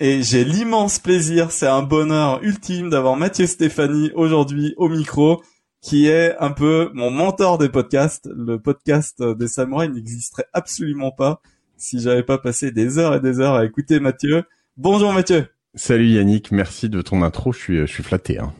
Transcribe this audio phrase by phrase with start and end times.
[0.00, 5.42] et j'ai l'immense plaisir, c'est un bonheur ultime d'avoir Mathieu Stéphanie aujourd'hui au micro
[5.80, 8.28] qui est un peu mon mentor des podcasts.
[8.34, 11.40] Le podcast des Samouraïs n'existerait absolument pas
[11.76, 14.44] si j'avais pas passé des heures et des heures à écouter Mathieu.
[14.76, 15.46] Bonjour Mathieu.
[15.74, 18.38] Salut Yannick, merci de ton intro, je suis, je suis flatté.
[18.38, 18.52] Hein.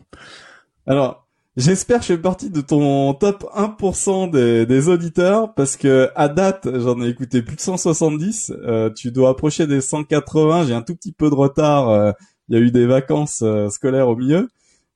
[0.86, 1.27] Alors,
[1.58, 6.28] J'espère que je fais partie de ton top 1% des, des, auditeurs parce que à
[6.28, 8.52] date, j'en ai écouté plus de 170.
[8.62, 10.66] Euh, tu dois approcher des 180.
[10.66, 11.88] J'ai un tout petit peu de retard.
[11.88, 12.12] Euh,
[12.48, 14.48] il y a eu des vacances euh, scolaires au milieu.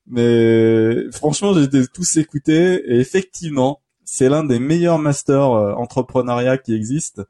[0.06, 6.76] Mais franchement, j'ai été tous écoutés et effectivement, c'est l'un des meilleurs masters entrepreneuriat qui
[6.76, 7.24] existent.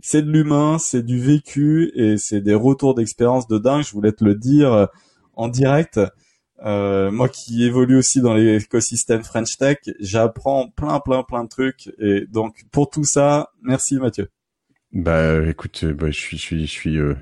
[0.00, 3.82] C'est de l'humain, c'est du vécu et c'est des retours d'expérience de dingue.
[3.82, 4.86] Je voulais te le dire
[5.34, 5.98] en direct.
[6.64, 11.90] Euh, moi qui évolue aussi dans l'écosystème French Tech, j'apprends plein plein plein de trucs
[11.98, 14.28] et donc pour tout ça, merci Mathieu.
[14.92, 17.14] Bah écoute, euh, bah, je suis je suis je suis euh,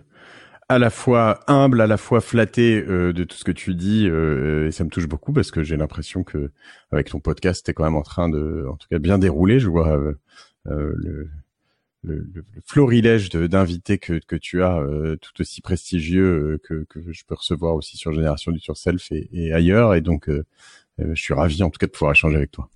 [0.69, 4.71] à la fois humble, à la fois flatté de tout ce que tu dis et
[4.71, 6.53] ça me touche beaucoup parce que j'ai l'impression que
[6.91, 9.59] avec ton podcast, t'es quand même en train de, en tout cas, bien dérouler.
[9.59, 10.01] Je vois
[10.65, 11.29] le
[12.05, 17.01] le, le, florilège d'invités que, que tu as, euh, tout aussi prestigieux euh, que, que
[17.13, 19.95] je peux recevoir aussi sur Génération du Self et, et ailleurs.
[19.95, 20.45] Et donc, euh,
[20.99, 22.69] je suis ravi en tout cas de pouvoir échanger avec toi.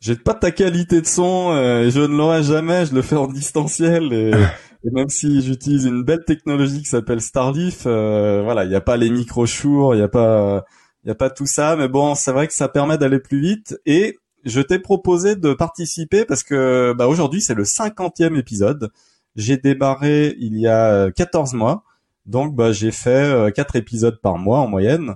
[0.00, 4.12] J'ai pas ta qualité de son, je ne l'aurai jamais, je le fais en distanciel
[4.12, 4.30] et,
[4.84, 8.96] et même si j'utilise une belle technologie qui s'appelle Starleaf, voilà, il n'y a pas
[8.96, 10.64] les micro chours, il n'y a pas,
[11.04, 13.40] il y a pas tout ça, mais bon, c'est vrai que ça permet d'aller plus
[13.40, 18.90] vite et je t'ai proposé de participer parce que bah, aujourd'hui c'est le cinquantième épisode.
[19.36, 21.84] J'ai démarré il y a 14 mois,
[22.26, 25.14] donc bah, j'ai fait quatre épisodes par mois en moyenne,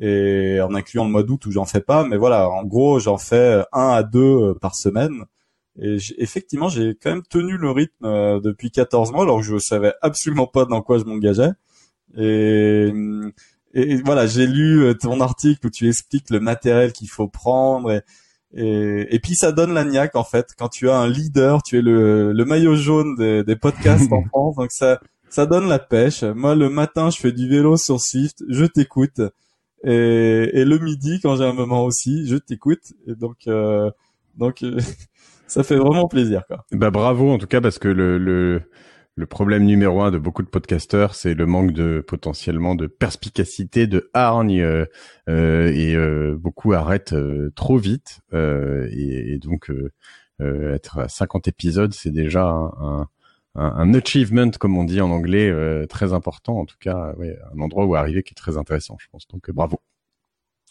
[0.00, 3.18] et en incluant le mois d'août où j'en fais pas, mais voilà, en gros j'en
[3.18, 5.24] fais un à deux par semaine.
[5.80, 9.58] Et effectivement, j'ai quand même tenu le rythme euh, depuis 14 mois, alors que je
[9.58, 11.52] savais absolument pas dans quoi je m'engageais.
[12.18, 12.92] Et,
[13.72, 18.02] et, voilà, j'ai lu euh, ton article où tu expliques le matériel qu'il faut prendre
[18.54, 20.48] et, et, puis ça donne la niaque en fait.
[20.58, 24.24] Quand tu as un leader, tu es le, le maillot jaune des, des podcasts en
[24.28, 26.22] France, donc ça ça donne la pêche.
[26.22, 29.20] Moi le matin je fais du vélo sur Swift, je t'écoute,
[29.84, 33.90] et, et, le midi quand j'ai un moment aussi, je t'écoute, et donc euh,
[34.36, 34.62] donc
[35.46, 36.64] ça fait vraiment plaisir quoi.
[36.72, 38.62] Bah bravo en tout cas parce que le, le
[39.14, 43.86] le problème numéro un de beaucoup de podcasteurs, c'est le manque de potentiellement de perspicacité,
[43.86, 44.86] de hargne, euh,
[45.28, 47.14] euh et euh, beaucoup arrêtent
[47.54, 48.20] trop vite.
[48.32, 49.70] Et, donc
[50.40, 53.06] être à 50 épisodes, c'est déjà un,
[53.54, 55.52] un, un, achievement, comme on dit en anglais,
[55.88, 56.58] très important.
[56.58, 59.28] En tout cas, ouais, un endroit où arriver qui est très intéressant, je pense.
[59.28, 59.80] Donc bravo.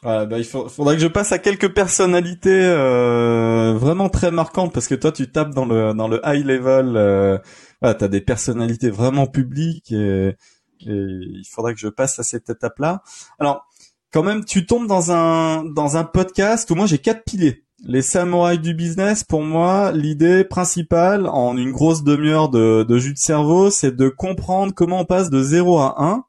[0.04, 4.96] Bah, il faudra que je passe à quelques personnalités euh, vraiment très marquantes parce que
[4.96, 6.98] toi tu tapes dans le dans le high level.
[6.98, 7.38] Euh,
[7.82, 10.36] voilà, t'as des personnalités vraiment publiques et,
[10.84, 13.04] il faudrait que je passe à cette étape-là.
[13.38, 13.68] Alors,
[14.12, 17.64] quand même, tu tombes dans un dans un podcast où moi j'ai quatre piliers.
[17.84, 23.14] Les samouraïs du business, pour moi, l'idée principale en une grosse demi-heure de, de, jus
[23.14, 26.24] de cerveau, c'est de comprendre comment on passe de 0 à 1.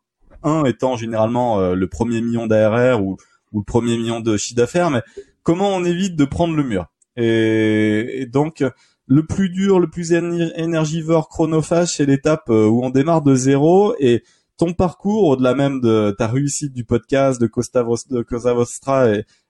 [0.45, 3.17] 1 étant généralement euh, le premier million d'ARR ou,
[3.53, 5.03] ou le premier million de chiffre d'affaires, mais
[5.43, 6.87] comment on évite de prendre le mur?
[7.17, 8.65] Et, donc,
[9.07, 13.95] le plus dur, le plus énergivore, chronophage, c'est l'étape euh, où on démarre de zéro
[13.99, 14.23] et
[14.57, 17.85] ton parcours, au-delà même de ta réussite du podcast, de Costa,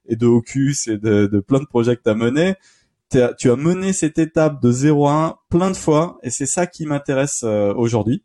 [0.07, 2.55] et, de Ocus et de, plein de projets que tu as menés,
[3.09, 6.65] tu as mené cette étape de 0 à 1 plein de fois et c'est ça
[6.65, 8.23] qui m'intéresse euh, aujourd'hui.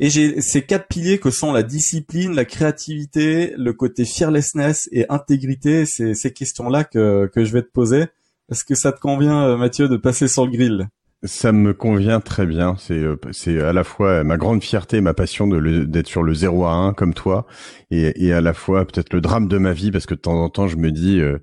[0.00, 5.06] Et j'ai ces quatre piliers que sont la discipline, la créativité, le côté fearlessness et
[5.08, 5.86] intégrité.
[5.86, 8.06] C'est ces questions-là que, que je vais te poser.
[8.50, 10.88] Est-ce que ça te convient, euh, Mathieu, de passer sur le grill?
[11.24, 12.76] Ça me convient très bien.
[12.78, 16.64] C'est euh, c'est à la fois ma grande fierté, ma passion d'être sur le 0
[16.64, 17.46] à 1 comme toi,
[17.90, 20.40] et, et à la fois peut-être le drame de ma vie parce que de temps
[20.40, 21.38] en temps je me dis euh,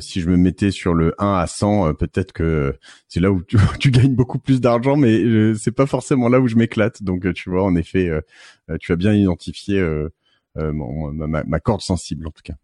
[0.00, 2.76] si je me mettais sur le 1 à 100, peut-être que
[3.08, 6.48] c'est là où tu, tu, gagnes beaucoup plus d'argent, mais c'est pas forcément là où
[6.48, 7.02] je m'éclate.
[7.02, 8.10] Donc tu vois, en effet,
[8.80, 9.82] tu as bien identifié
[10.56, 12.54] ma, ma corde sensible en tout cas.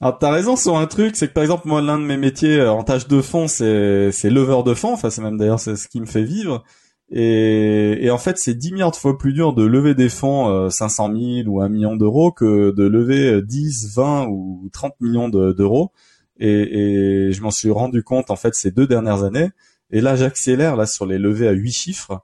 [0.00, 2.60] Alors t'as raison sur un truc, c'est que par exemple moi l'un de mes métiers
[2.60, 5.76] euh, en tâche de fond c'est c'est lever de fond, enfin c'est même d'ailleurs c'est
[5.76, 6.64] ce qui me fait vivre.
[7.10, 10.48] Et, et en fait, c'est 10 milliards de fois plus dur de lever des fonds
[10.48, 11.12] euh, 500
[11.44, 15.92] 000 ou 1 million d'euros que de lever 10, 20 ou 30 millions d'euros.
[16.38, 19.50] et, et je m'en suis rendu compte en fait ces deux dernières années.
[19.90, 22.20] Et là, j'accélère là sur les levées à 8 chiffres.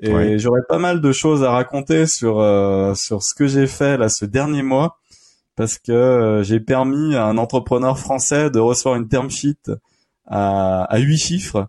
[0.00, 3.98] Et j'aurais pas mal de choses à raconter sur euh, sur ce que j'ai fait
[3.98, 4.98] là ce dernier mois
[5.54, 9.70] parce que euh, j'ai permis à un entrepreneur français de recevoir une term sheet
[10.26, 11.68] à, à 8 chiffres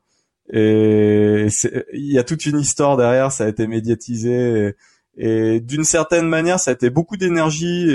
[0.51, 1.48] et
[1.94, 4.75] il y a toute une histoire derrière, ça a été médiatisé
[5.18, 7.90] et, d'une certaine manière, ça a été beaucoup d'énergie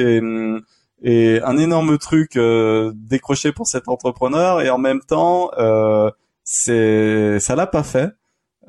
[1.02, 6.10] et, un énorme truc euh, décroché pour cet entrepreneur et en même temps, euh,
[6.42, 8.10] c'est ça l'a pas fait.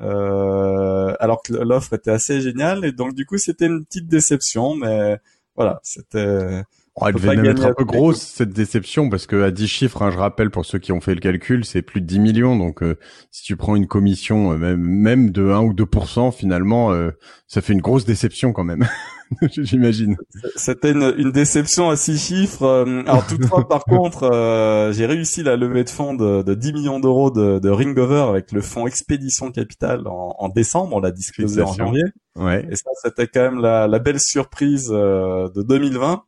[0.01, 4.73] Euh, alors que l'offre était assez géniale et donc du coup c'était une petite déception
[4.73, 5.17] mais
[5.57, 6.63] voilà c'était
[7.01, 10.01] Oh, elle devait même être un peu grosse cette déception parce que à 10 chiffres,
[10.01, 12.57] hein, je rappelle pour ceux qui ont fait le calcul, c'est plus de 10 millions.
[12.57, 12.97] Donc euh,
[13.31, 17.11] si tu prends une commission euh, même, même de 1 ou 2% finalement, euh,
[17.47, 18.85] ça fait une grosse déception quand même.
[19.51, 20.17] J'imagine.
[20.55, 22.85] C'était une, une, déception à 6 chiffres.
[23.05, 27.31] Alors toutefois, par contre, j'ai réussi la levée de fonds de, de 10 millions d'euros
[27.31, 30.97] de, de, Ringover avec le fonds Expédition Capital en, en décembre.
[30.97, 32.03] On l'a disclosé en janvier.
[32.35, 32.67] Ouais.
[32.71, 36.23] Et ça, c'était quand même la, la belle surprise de 2020.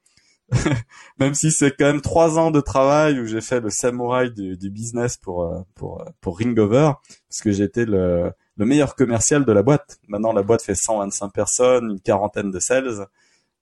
[1.19, 4.57] même si c'est quand même trois ans de travail où j'ai fait le samouraï du,
[4.57, 6.91] du business pour euh, pour euh, pour Ringover
[7.29, 9.99] parce que j'étais le le meilleur commercial de la boîte.
[10.07, 13.07] Maintenant la boîte fait 125 personnes, une quarantaine de sales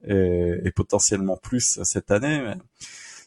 [0.07, 2.43] et, et potentiellement plus cette année.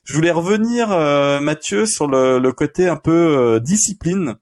[0.05, 4.35] Je voulais revenir euh, Mathieu sur le, le, côté un peu discipline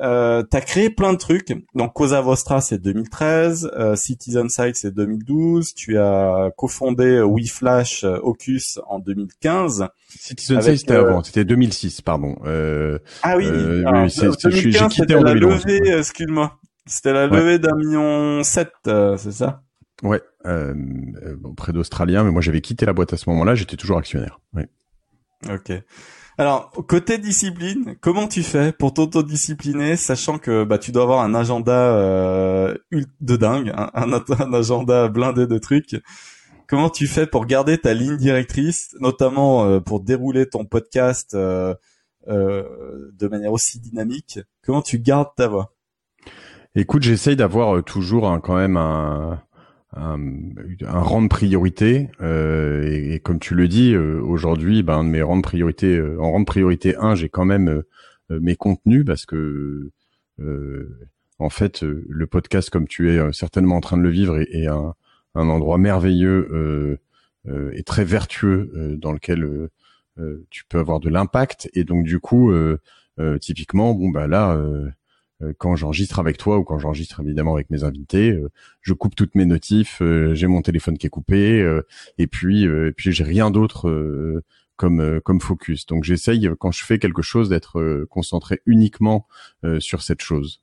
[0.00, 1.52] euh, t'as créé plein de trucs.
[1.74, 5.74] Donc Cosa Vostra c'est 2013, euh, Citizen Side c'est 2012.
[5.74, 9.88] Tu as cofondé WeFlash euh, Ocus en 2015.
[10.08, 12.36] Citizen Side c'était avant, c'était 2006 pardon.
[12.44, 16.58] Euh, ah oui, euh, j'ai quitté en la levée, excuse-moi.
[16.86, 19.62] C'était la levée d'un million sept, c'est ça?
[20.02, 20.20] Ouais,
[21.42, 24.40] auprès d'Australiens, mais moi j'avais quitté la boîte à ce moment-là, j'étais toujours actionnaire.
[24.52, 24.68] Ouais.
[25.48, 25.72] Ok.
[26.38, 31.34] Alors, côté discipline, comment tu fais pour t'autodiscipliner, sachant que bah tu dois avoir un
[31.34, 32.74] agenda euh,
[33.22, 35.96] de dingue, un, un, agenda blindé de trucs.
[36.66, 41.74] Comment tu fais pour garder ta ligne directrice, notamment euh, pour dérouler ton podcast euh,
[42.26, 44.38] de manière aussi dynamique?
[44.62, 45.72] Comment tu gardes ta voix?
[46.74, 49.40] Écoute, j'essaye d'avoir toujours quand même un,
[49.96, 50.20] un,
[50.86, 55.22] un, rang de priorité euh, et, et, comme tu le dis euh, aujourd'hui ben mes
[55.22, 57.68] rangs de priorité euh, en rang de priorité 1 j'ai quand même
[58.30, 59.90] euh, mes contenus parce que
[61.38, 64.66] en fait le podcast comme tu es certainement en train de le vivre est, est
[64.66, 64.94] un,
[65.34, 66.98] un, endroit merveilleux
[67.72, 69.70] et très vertueux dans lequel
[70.50, 71.70] tu peux avoir de l'impact.
[71.72, 72.52] Et donc du coup
[73.40, 74.90] typiquement bon bah là euh,
[75.58, 78.50] quand j'enregistre avec toi ou quand j'enregistre évidemment avec mes invités, euh,
[78.80, 81.64] je coupe toutes mes notifs, euh, j'ai mon téléphone qui est coupé
[82.18, 84.42] et puis et puis j'ai rien d'autre
[84.76, 85.86] comme comme focus.
[85.86, 89.26] Donc j'essaye quand je fais quelque chose d'être concentré uniquement
[89.78, 90.60] sur cette chose.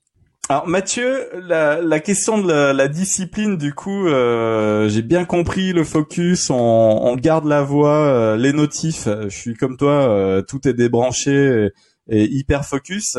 [0.49, 5.71] Alors Mathieu, la, la question de la, la discipline, du coup, euh, j'ai bien compris
[5.71, 9.07] le focus, on, on garde la voix, les notifs.
[9.07, 11.69] Je suis comme toi, tout est débranché
[12.09, 13.17] et hyper focus.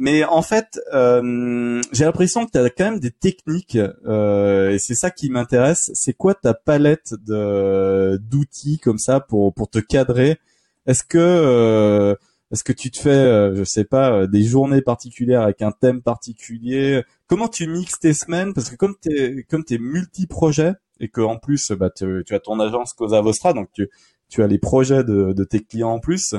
[0.00, 4.78] Mais en fait, euh, j'ai l'impression que tu as quand même des techniques, euh, et
[4.78, 5.90] c'est ça qui m'intéresse.
[5.94, 10.38] C'est quoi ta palette de d'outils comme ça pour pour te cadrer?
[10.86, 12.14] Est-ce que euh,
[12.52, 15.72] est-ce que tu te fais, euh, je sais pas, euh, des journées particulières avec un
[15.72, 17.02] thème particulier?
[17.26, 18.54] Comment tu mixes tes semaines?
[18.54, 22.40] Parce que comme t'es comme t'es multi-projets et que en plus, bah, tu, tu as
[22.40, 23.88] ton agence Cosa Vostra, donc tu
[24.28, 26.34] tu as les projets de, de tes clients en plus.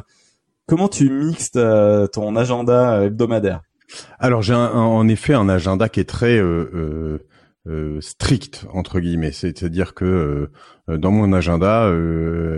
[0.69, 1.57] Comment tu mixes
[2.13, 3.61] ton agenda hebdomadaire
[4.19, 7.27] Alors j'ai en effet un agenda qui est très euh, euh,
[7.67, 10.51] euh, strict entre guillemets, c'est-à-dire que
[10.87, 11.91] dans mon agenda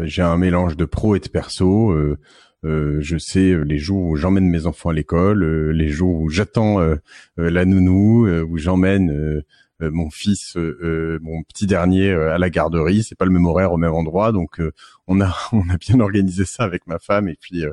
[0.03, 1.95] j'ai un mélange de pro et de perso.
[2.63, 6.79] je sais les jours où j'emmène mes enfants à l'école, les jours où j'attends
[7.37, 9.45] la nounou, où j'emmène euh,
[9.89, 13.03] mon fils, euh, euh, mon petit dernier à la garderie.
[13.03, 14.61] C'est pas le même horaire au même endroit, donc
[15.07, 17.27] on a on a bien organisé ça avec ma femme.
[17.27, 17.63] Et puis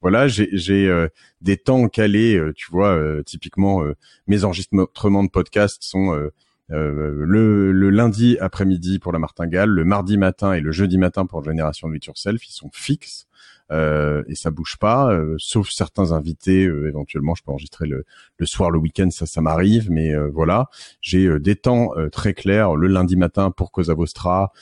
[0.00, 1.08] voilà, j'ai
[1.40, 2.40] des temps calés.
[2.56, 3.82] tu vois, typiquement
[4.26, 6.30] mes enregistrements de podcast sont
[6.68, 11.88] le, lundi après-midi pour la martingale, le mardi matin et le jeudi matin pour Génération
[11.88, 13.26] de It Yourself, ils sont fixes.
[13.72, 16.66] Euh, et ça bouge pas, euh, sauf certains invités.
[16.66, 18.04] Euh, éventuellement, je peux enregistrer le,
[18.36, 19.90] le soir, le week-end, ça, ça m'arrive.
[19.90, 20.68] Mais voilà,
[21.00, 24.52] j'ai des temps très clairs le lundi matin pour Cosa Vostra,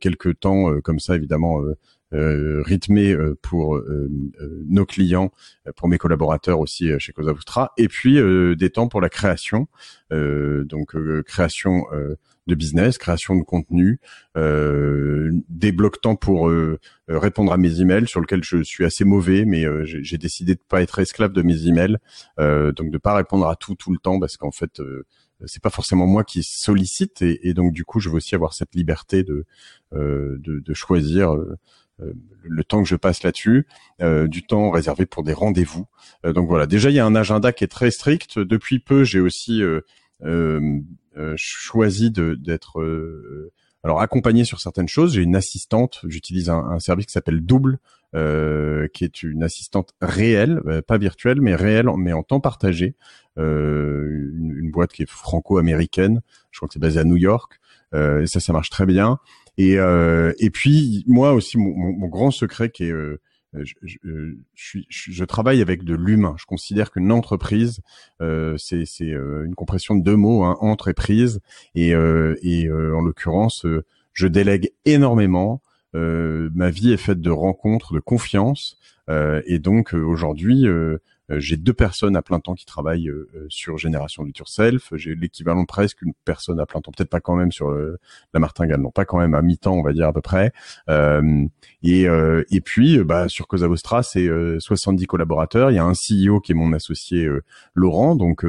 [0.00, 1.60] quelques temps comme ça, évidemment.
[2.12, 4.08] Euh, rythmé pour euh,
[4.66, 5.30] nos clients,
[5.76, 8.18] pour mes collaborateurs aussi chez Cosa Vostra, et puis
[8.56, 9.68] des temps pour la création,
[10.10, 11.84] donc création
[12.50, 14.00] de business, création de contenu,
[14.36, 16.78] euh, des temps pour euh,
[17.08, 20.54] euh, répondre à mes emails sur lesquels je suis assez mauvais, mais euh, j'ai décidé
[20.54, 21.96] de pas être esclave de mes emails,
[22.38, 24.80] donc de pas répondre à tout tout le temps parce qu'en fait
[25.46, 28.52] c'est pas forcément moi qui sollicite et, et, donc du coup je veux aussi avoir
[28.52, 29.46] cette liberté de
[29.92, 31.34] de, choisir
[32.42, 33.66] le temps que je passe là-dessus,
[34.28, 35.86] du temps réservé pour des rendez-vous.
[36.24, 38.38] donc voilà, déjà il y a un agenda qui est très strict.
[38.38, 39.80] Depuis peu, j'ai aussi euh,
[41.36, 45.14] choisi d'être euh, alors accompagné sur certaines choses.
[45.14, 46.00] J'ai une assistante.
[46.06, 47.78] J'utilise un, service qui s'appelle Double,
[48.14, 52.94] euh, qui est une assistante réelle, euh, pas virtuelle, mais réelle, mais en temps partagé.
[53.38, 56.20] Euh, une, boîte qui est franco-américaine.
[56.50, 57.60] Je crois que c'est basé à New York.
[57.92, 59.18] ça, ça marche très bien.
[59.56, 62.94] Et, et puis moi aussi, mon, mon, mon grand secret qui est
[63.56, 66.34] euh, je, je, euh, je, je, travaille avec de l'humain.
[66.38, 67.80] Je considère qu'une entreprise,
[68.20, 71.40] euh, c'est euh, une compression de deux mots, hein, entre et prise.
[71.74, 72.36] Et, euh,
[72.96, 73.66] en l'occurrence,
[74.12, 75.62] je délègue énormément.
[75.94, 78.78] ma vie est faite de rencontres, de confiance.
[79.08, 80.98] et donc aujourd'hui, euh,
[81.38, 84.92] j'ai deux personnes à plein temps qui travaillent euh, euh, sur Génération du Yourself.
[84.94, 88.80] J'ai l'équivalent presque une personne à plein temps, peut-être pas quand même sur la martingale,
[88.80, 90.52] non pas quand même à mi-temps, on va dire à peu près.
[91.82, 95.70] et, et puis, bah, sur Cosa Vostra, c'est 70 collaborateurs.
[95.70, 97.28] Il y a un CEO qui est mon associé
[97.74, 98.44] Laurent, donc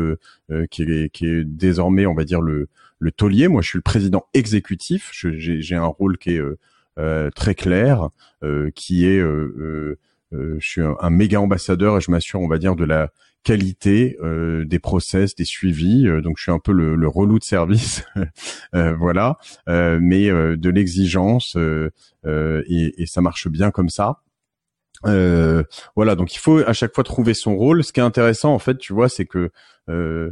[0.69, 2.67] qui est, qui est désormais, on va dire le
[2.99, 3.47] le taulier.
[3.47, 5.09] Moi, je suis le président exécutif.
[5.13, 8.09] J'ai un rôle qui est très clair,
[8.75, 9.97] qui est euh,
[10.31, 13.11] je suis un, méga ambassadeur et je m'assure, on va dire, de la
[13.43, 16.07] qualité euh, des process, des suivis.
[16.07, 18.03] Euh, donc je suis un peu le, le relou de service,
[18.73, 24.21] voilà, mais de l'exigence et, et, ça marche bien comme ça.
[25.03, 27.83] voilà, donc il faut à chaque fois trouver son rôle.
[27.83, 29.51] Ce qui est intéressant, en fait, tu vois, c'est que
[29.89, 30.31] euh,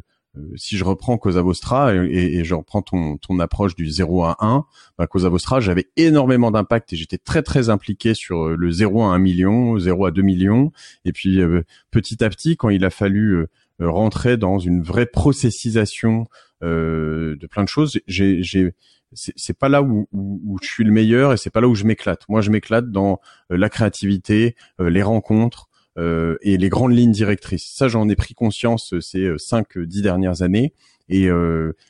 [0.55, 4.37] si je reprends Cosa Vostra et, et, je reprends ton, ton approche du 0 à
[4.39, 4.65] 1,
[4.97, 9.03] bah, Cosa Vostra, j'avais énormément d'impact et j'étais très très impliqué sur euh, le 0
[9.03, 10.71] à 1 million, 0 à 2 millions.
[11.05, 13.47] Et puis euh, petit à petit, quand il a fallu
[13.79, 16.27] rentrer dans une vraie processisation
[16.63, 18.73] euh, de plein de choses, j'ai, j'ai
[19.13, 21.73] c'est pas là où, où, où, je suis le meilleur et c'est pas là où
[21.73, 22.29] je m'éclate.
[22.29, 23.19] Moi, je m'éclate dans
[23.49, 25.68] la créativité, les rencontres,
[25.99, 27.69] euh, et les grandes lignes directrices.
[27.75, 30.73] Ça, j'en ai pris conscience euh, ces euh, cinq, dix dernières années.
[31.09, 31.27] Et,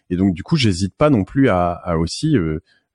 [0.10, 2.38] et donc, du coup, j'hésite pas non plus à, à aussi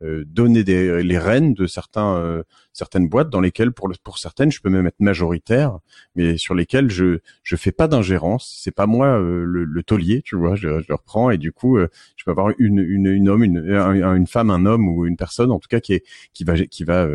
[0.01, 2.43] donner des, les rênes de certains
[2.73, 5.81] certaines boîtes dans lesquelles pour pour certaines je peux même être majoritaire
[6.17, 10.35] mais sur lesquelles je je fais pas d'ingérence c'est pas moi le, le, taulier tu
[10.35, 13.45] vois je, je le reprends et du coup je peux avoir une une une homme
[13.45, 16.57] une une femme un homme ou une personne en tout cas qui est qui va
[16.57, 17.07] qui va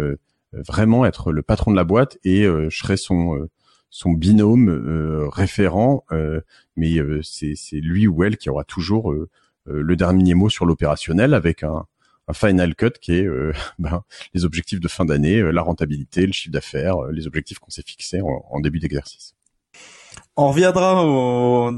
[0.53, 3.49] vraiment être le patron de la boîte et je serai son
[3.89, 6.41] son binôme euh, référent, euh,
[6.75, 9.13] mais euh, c'est lui ou elle qui aura toujours
[9.65, 11.85] le dernier mot sur l'opérationnel avec un,
[12.31, 13.27] final cut qui est
[13.79, 14.03] ben,
[14.35, 18.21] les objectifs de fin d'année, la rentabilité, le chiffre d'affaires, les objectifs qu'on s'est fixés
[18.21, 19.35] en, début d'exercice.
[20.41, 21.69] On reviendra au,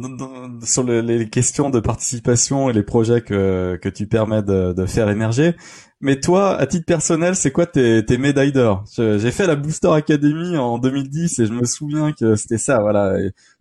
[0.63, 5.09] sur les questions de participation et les projets que, que tu permets de, de faire
[5.09, 5.55] émerger.
[5.99, 8.83] Mais toi, à titre personnel, c'est quoi tes, tes médailles d'or?
[8.95, 13.17] J'ai fait la Booster Academy en 2010 et je me souviens que c'était ça, voilà.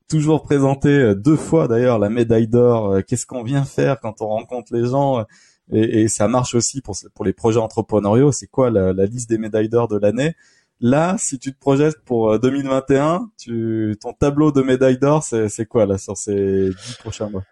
[0.07, 2.92] toujours présenté euh, deux fois d'ailleurs la médaille d'or.
[2.92, 5.25] Euh, qu'est-ce qu'on vient faire quand on rencontre les gens
[5.73, 8.33] et, et, ça marche aussi pour pour les projets entrepreneuriaux.
[8.33, 10.35] C'est quoi la, la, liste des médailles d'or de l'année?
[10.80, 15.66] Là, si tu te projettes pour 2021, euh, tu, ton tableau de médailles d'or, c'est
[15.66, 17.44] quoi là sur ces dix prochains mois?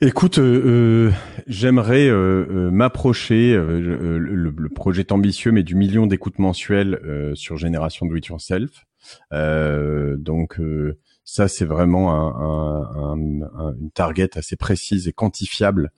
[0.00, 1.12] Écoute, euh, euh
[1.48, 3.54] j'aimerais euh, euh m'approcher.
[3.54, 7.00] Le, le, projet est ambitieux, mais du million d'écoutes mensuelles
[7.34, 8.86] sur Génération Do It Yourself.
[9.32, 10.60] donc
[11.24, 15.90] ça, c'est vraiment un, un, une target assez précise et quantifiable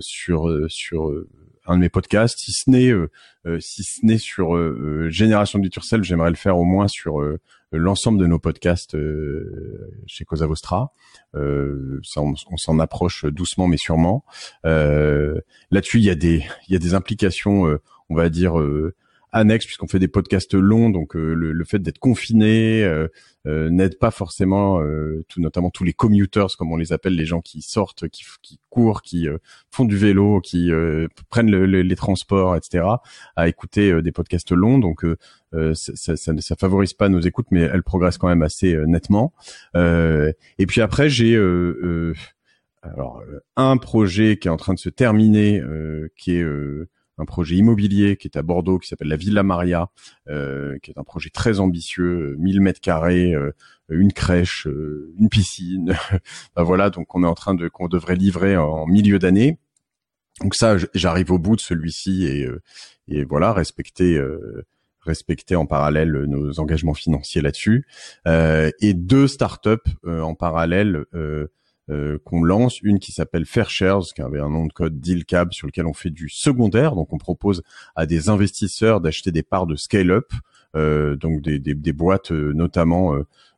[0.00, 1.12] sur sur
[1.66, 3.10] un de mes podcasts, si ce n'est euh,
[3.46, 7.20] euh, si ce n'est sur euh, Génération du Turcel, j'aimerais le faire au moins sur
[7.72, 8.96] l'ensemble de nos podcasts
[10.06, 10.92] chez Cosa Vostra.
[11.34, 14.24] Ça, on, s'en approche doucement mais sûrement.
[14.64, 17.78] Là-dessus, il y a des il y a des implications,
[18.08, 18.54] on va dire
[19.32, 22.86] annexe puisqu'on fait des podcasts longs, donc le, le, fait d'être confiné
[23.44, 24.80] n'aide pas forcément,
[25.28, 28.60] tout, notamment tous les commuters comme on les appelle, les gens qui sortent, qui, qui
[28.68, 29.26] courent, qui
[29.70, 30.70] font du vélo, qui
[31.30, 32.84] prennent les transports, etc.,
[33.36, 34.78] à écouter des podcasts longs.
[34.78, 35.04] Donc
[35.52, 39.32] ça, ça, ça, ça, favorise pas nos écoutes, mais elles progressent quand même assez nettement.
[39.74, 41.36] et puis après j'ai
[42.82, 43.22] alors
[43.56, 45.62] un projet qui est en train de se terminer,
[46.16, 46.44] qui est
[47.18, 49.90] un projet immobilier qui est à Bordeaux, qui s'appelle la Villa Maria,
[50.28, 53.52] euh, qui est un projet très ambitieux, 1000 mètres carrés, euh,
[53.88, 55.94] une crèche, euh, une piscine.
[56.56, 59.58] ben voilà, donc on est en train de qu'on devrait livrer en milieu d'année.
[60.40, 64.20] Donc ça, j'arrive au bout de celui-ci et, voilà, respecter
[65.00, 67.86] respecter en parallèle nos engagements financiers là-dessus.
[68.26, 71.48] et deux startups en parallèle euh,
[72.24, 75.86] qu'on lance, une qui s'appelle Fairshares, qui avait un nom de code DealCab, sur lequel
[75.86, 76.94] on fait du secondaire.
[76.94, 77.62] Donc on propose
[77.96, 80.32] à des investisseurs d'acheter des parts de scale-up,
[80.74, 83.14] euh, donc des, des, boîtes euh, notamment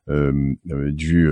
[0.07, 1.27] du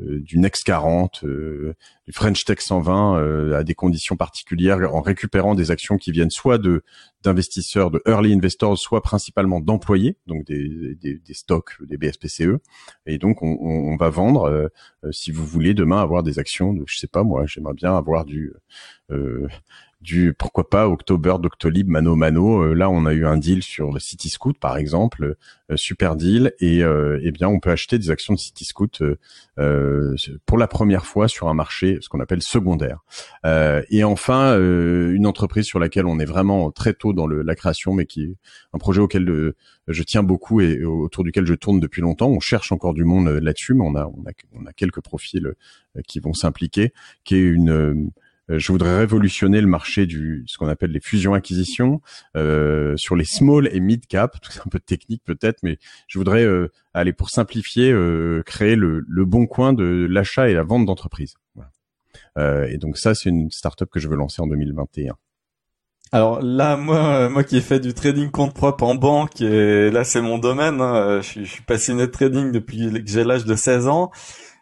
[0.00, 1.74] euh, du Next 40, euh,
[2.12, 6.58] French Tech 120 euh, à des conditions particulières en récupérant des actions qui viennent soit
[6.58, 6.82] de
[7.22, 12.60] d'investisseurs, de early investors, soit principalement d'employés, donc des, des, stocks, des BSPCE.
[13.06, 14.70] Et donc on, va vendre,
[15.10, 18.24] si vous voulez demain avoir des actions de, je sais pas moi, j'aimerais bien avoir
[18.26, 18.52] du
[20.06, 22.62] du pourquoi pas October, Doctolib, Mano Mano.
[22.62, 25.36] Euh, là, on a eu un deal sur le City Scoot, par exemple,
[25.70, 26.52] euh, super deal.
[26.60, 29.02] Et euh, eh bien, on peut acheter des actions de City Scoot
[30.46, 33.00] pour la première fois sur un marché, ce qu'on appelle secondaire.
[33.44, 37.94] et enfin, une entreprise sur laquelle on est vraiment très tôt dans le, la création,
[37.94, 38.36] mais qui est
[38.72, 39.54] un projet auquel
[39.88, 42.28] je tiens beaucoup et autour duquel je tourne depuis longtemps.
[42.28, 45.54] On cherche encore du monde là-dessus, mais on a, on a, on a quelques profils
[46.06, 46.92] qui vont s'impliquer,
[47.24, 48.10] qui est une
[48.50, 52.00] euh, je voudrais révolutionner le marché du ce qu'on appelle les fusions-acquisitions
[52.36, 54.36] euh, sur les small et mid cap.
[54.50, 59.04] C'est un peu technique peut-être, mais je voudrais euh, aller pour simplifier, euh, créer le,
[59.08, 61.34] le, bon coin de l'achat et la vente d'entreprises.
[61.54, 61.70] Voilà.
[62.38, 65.14] Euh, et donc ça, c'est une startup que je veux lancer en 2021.
[66.12, 70.04] Alors là, moi, moi qui ai fait du trading compte propre en banque, et là
[70.04, 70.80] c'est mon domaine.
[70.80, 74.10] Hein, je, suis, je suis passionné de trading depuis que j'ai l'âge de 16 ans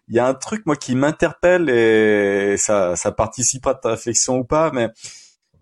[0.09, 4.39] il y a un truc moi qui m'interpelle et ça, ça participe à ta réflexion
[4.39, 4.89] ou pas, mais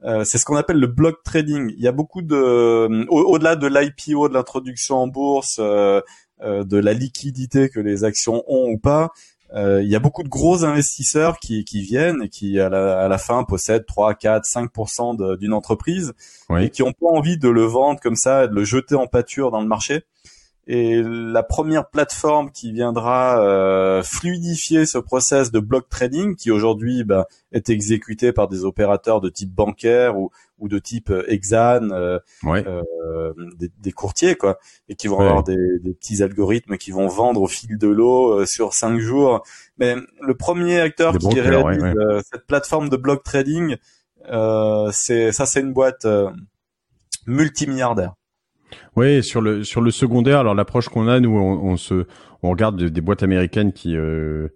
[0.04, 1.72] euh, c'est ce qu'on appelle le block trading.
[1.76, 6.00] Il y a beaucoup de, au-delà de l'IPO, de l'introduction en bourse, euh,
[6.42, 9.10] euh, de la liquidité que les actions ont ou pas.
[9.54, 13.08] Il y a beaucoup de gros investisseurs qui, qui viennent et qui à la, à
[13.08, 16.14] la fin possèdent 3, 4, 5% d'une entreprise
[16.58, 19.06] et qui ont pas envie de le vendre comme ça et de le jeter en
[19.06, 20.04] pâture dans le marché.
[20.68, 27.02] Et la première plateforme qui viendra euh, fluidifier ce process de block trading, qui aujourd'hui
[27.02, 30.30] bah, est exécuté par des opérateurs de type bancaire ou,
[30.62, 35.42] ou de type euh, Exane, euh, euh, des, des, courtiers, quoi, et qui vont avoir
[35.42, 39.42] des, des, petits algorithmes qui vont vendre au fil de l'eau euh, sur cinq jours.
[39.78, 41.92] Mais le premier acteur qui réalise
[42.30, 43.76] cette plateforme de block trading,
[44.92, 46.06] c'est ça, c'est une boîte
[47.26, 48.14] multimilliardaire.
[48.96, 52.06] Oui, sur le sur le secondaire, alors l'approche qu'on a, nous, on, se
[52.42, 54.48] on regarde des, boîtes américaines qui euh,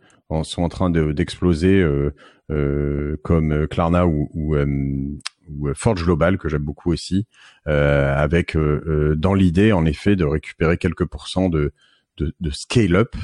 [0.42, 2.14] sont en train d'exploser, euh,
[2.50, 7.26] euh, comme Klarna ou, ou, ou, Forge Global que j'aime beaucoup aussi,
[7.64, 11.72] avec dans l'idée en effet de récupérer quelques pourcents de
[12.18, 13.14] de, de scale up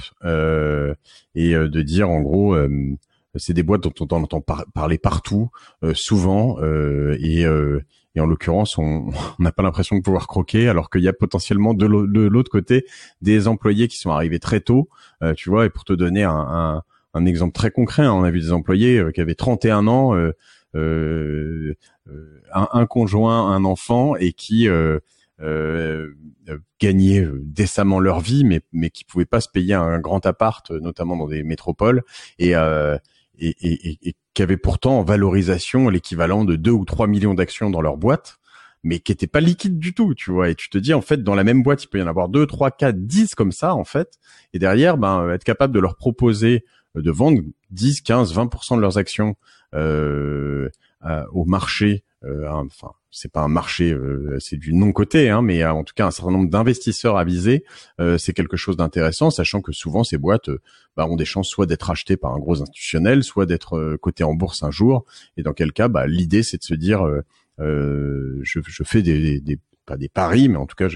[1.34, 2.56] et de dire en gros
[3.36, 5.50] c'est des boîtes dont on entend parler partout,
[5.94, 7.46] souvent, et,
[8.14, 11.74] et en l'occurrence, on n'a pas l'impression de pouvoir croquer, alors qu'il y a potentiellement
[11.74, 12.86] de l'autre côté
[13.20, 14.88] des employés qui sont arrivés très tôt,
[15.22, 15.66] euh, tu vois.
[15.66, 16.82] Et pour te donner un,
[17.14, 20.14] un, exemple très concret, hein, on a vu des employés euh, qui avaient 31 ans,
[20.14, 20.32] euh,
[20.74, 21.74] euh,
[22.52, 24.68] un, un, conjoint, un enfant, et qui
[26.80, 31.16] gagnaient décemment leur vie, mais mais qui pouvaient pas se payer un grand appart, notamment
[31.16, 32.02] dans des métropoles,
[32.38, 32.54] et
[33.38, 37.70] et, et, et qui avaient pourtant en valorisation l'équivalent de 2 ou 3 millions d'actions
[37.70, 38.38] dans leur boîte,
[38.82, 40.48] mais qui n'étaient pas liquides du tout, tu vois.
[40.50, 42.28] Et tu te dis, en fait, dans la même boîte, il peut y en avoir
[42.28, 44.18] 2, 3, 4, 10 comme ça, en fait.
[44.52, 46.64] Et derrière, ben, être capable de leur proposer
[46.94, 47.40] de vendre
[47.70, 49.36] 10, 15, 20% de leurs actions
[49.74, 50.68] euh,
[51.32, 55.62] au marché, euh, enfin, c'est pas un marché, euh, c'est du non côté, hein, mais
[55.62, 57.64] euh, en tout cas un certain nombre d'investisseurs avisés,
[58.18, 60.50] c'est quelque chose d'intéressant, sachant que souvent ces boîtes
[60.96, 64.34] bah, ont des chances soit d'être achetées par un gros institutionnel, soit d'être cotées en
[64.34, 65.04] bourse un jour.
[65.36, 67.04] Et dans quel cas, bah, l'idée c'est de se dire,
[67.58, 69.58] je, fais des,
[69.92, 70.88] pas des paris, mais en tout cas,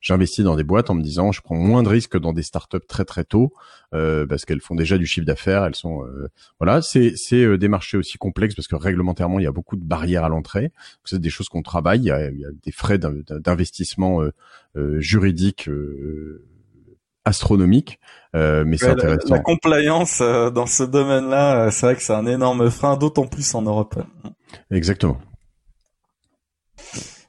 [0.00, 2.86] j'investis dans des boîtes en me disant, je prends moins de risques dans des startups
[2.88, 3.52] très très tôt
[3.94, 6.28] euh, parce qu'elles font déjà du chiffre d'affaires, elles sont euh,
[6.58, 9.76] voilà, c'est c'est euh, des marchés aussi complexes parce que réglementairement il y a beaucoup
[9.76, 10.72] de barrières à l'entrée.
[11.04, 14.22] C'est des choses qu'on travaille, il y a, il y a des frais d'investissement
[14.98, 15.68] juridique
[17.24, 18.00] astronomique,
[18.34, 19.34] euh, mais c'est intéressant.
[19.34, 23.62] La, compliance dans ce domaine-là, c'est vrai que c'est un énorme frein, d'autant plus en
[23.62, 24.02] Europe.
[24.72, 25.20] Exactement.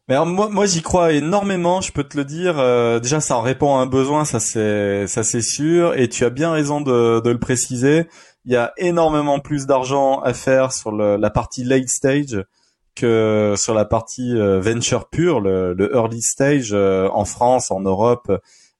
[0.10, 2.60] Mais alors, moi, moi j'y crois énormément, je peux te le dire.
[2.60, 5.96] Euh, déjà, ça répond à un besoin, ça c'est, ça c'est sûr.
[5.98, 8.08] Et tu as bien raison de, de le préciser.
[8.46, 12.44] Il y a énormément plus d'argent à faire sur le, la partie late stage
[12.96, 17.80] que sur la partie euh, venture pure, le, le early stage euh, en France, en
[17.80, 18.32] Europe,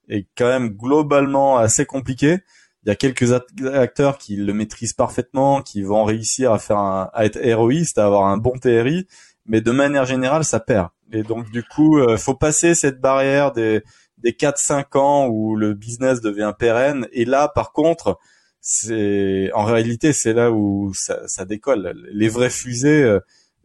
[0.10, 2.40] est quand même globalement assez compliqué.
[2.86, 7.10] Il y a quelques acteurs qui le maîtrisent parfaitement, qui vont réussir à faire un,
[7.14, 9.08] à être héroïste, à avoir un bon TRI,
[9.46, 10.90] mais de manière générale, ça perd.
[11.14, 13.84] Et donc du coup, euh, faut passer cette barrière des
[14.24, 17.08] des 4-5 ans où le business devient pérenne.
[17.12, 18.20] Et là, par contre,
[18.62, 21.94] c'est en réalité c'est là où ça, ça, décolle.
[22.12, 23.20] Les vraies fusées, euh,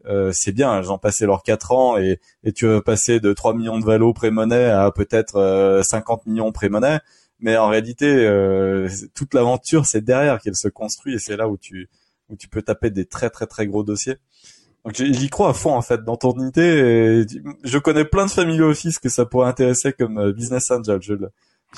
[0.06, 0.78] euh c'est bien.
[0.78, 3.84] Elles ont passé leurs 4 ans et, et tu veux passer de 3 millions de
[3.84, 7.00] valos pré-monnaie à peut-être 50 euh, millions pré-monnaie.
[7.40, 11.56] Mais en réalité, euh, toute l'aventure, c'est derrière qu'elle se construit et c'est là où
[11.56, 11.88] tu
[12.28, 14.16] où tu peux taper des très très très gros dossiers.
[14.88, 17.26] Donc j'y crois à fond en fait dans ton unité.
[17.62, 20.98] je connais plein de family office que ça pourrait intéresser comme euh, business angel.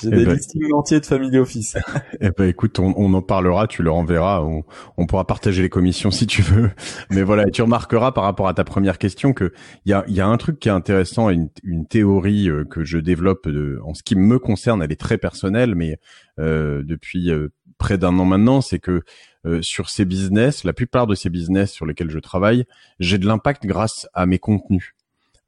[0.01, 1.75] j'ai eh des ben, listings entiers de family office.
[2.21, 4.63] eh ben écoute, on, en parlera, tu leur enverras, on,
[4.95, 6.71] on, pourra partager les commissions si tu veux.
[7.09, 9.51] Mais voilà, tu remarqueras par rapport à ta première question que
[9.83, 12.85] il y a, y a un truc qui est intéressant, une, une théorie euh, que
[12.85, 15.97] je développe de, en ce qui me concerne, elle est très personnelle, mais
[16.39, 17.49] euh, depuis euh,
[17.81, 19.01] près d'un an maintenant, c'est que
[19.47, 22.65] euh, sur ces business, la plupart de ces business sur lesquels je travaille,
[22.99, 24.93] j'ai de l'impact grâce à mes contenus.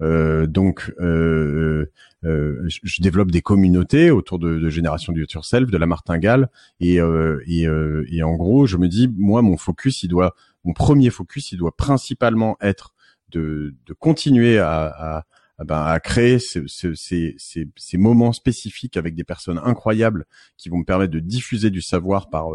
[0.02, 1.86] Euh, donc, euh,
[2.24, 8.36] je développe des communautés autour de, Génération du Yourself, de la martingale, et, et, en
[8.36, 12.58] gros, je me dis, moi, mon focus, il doit, mon premier focus, il doit principalement
[12.62, 12.96] être
[13.30, 15.26] de, de continuer à,
[15.64, 20.26] ben, à créer ces, moments spécifiques avec des personnes incroyables
[20.58, 22.50] qui vont me permettre de diffuser du savoir par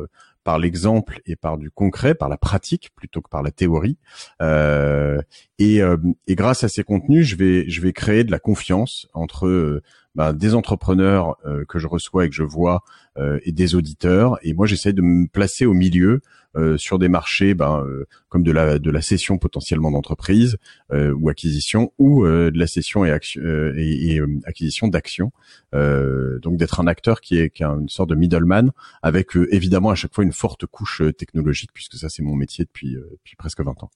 [0.48, 3.98] par l'exemple et par du concret, par la pratique plutôt que par la théorie.
[4.40, 5.20] Euh,
[5.58, 9.08] et, euh, et, grâce à ces contenus, je vais je vais créer de la confiance
[9.12, 9.82] entre euh,
[10.18, 12.82] ben, des entrepreneurs euh, que je reçois et que je vois
[13.18, 14.36] euh, et des auditeurs.
[14.42, 16.22] Et moi, j'essaie de me placer au milieu
[16.56, 17.86] euh, sur des marchés ben,
[18.28, 20.56] comme de la de la cession potentiellement d'entreprise
[20.92, 23.40] ou acquisition ou de la cession et, action,
[23.76, 25.30] et, et acquisition d'actions.
[25.72, 29.94] donc d'être un acteur qui est qui a une sorte de middleman avec évidemment à
[29.94, 33.82] chaque fois une forte couche technologique puisque ça c'est mon métier depuis depuis presque 20
[33.84, 33.90] ans.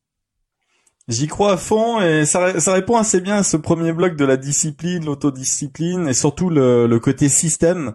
[1.08, 4.24] J'y crois à fond et ça, ça, répond assez bien à ce premier bloc de
[4.24, 7.94] la discipline, l'autodiscipline et surtout le, le, côté système.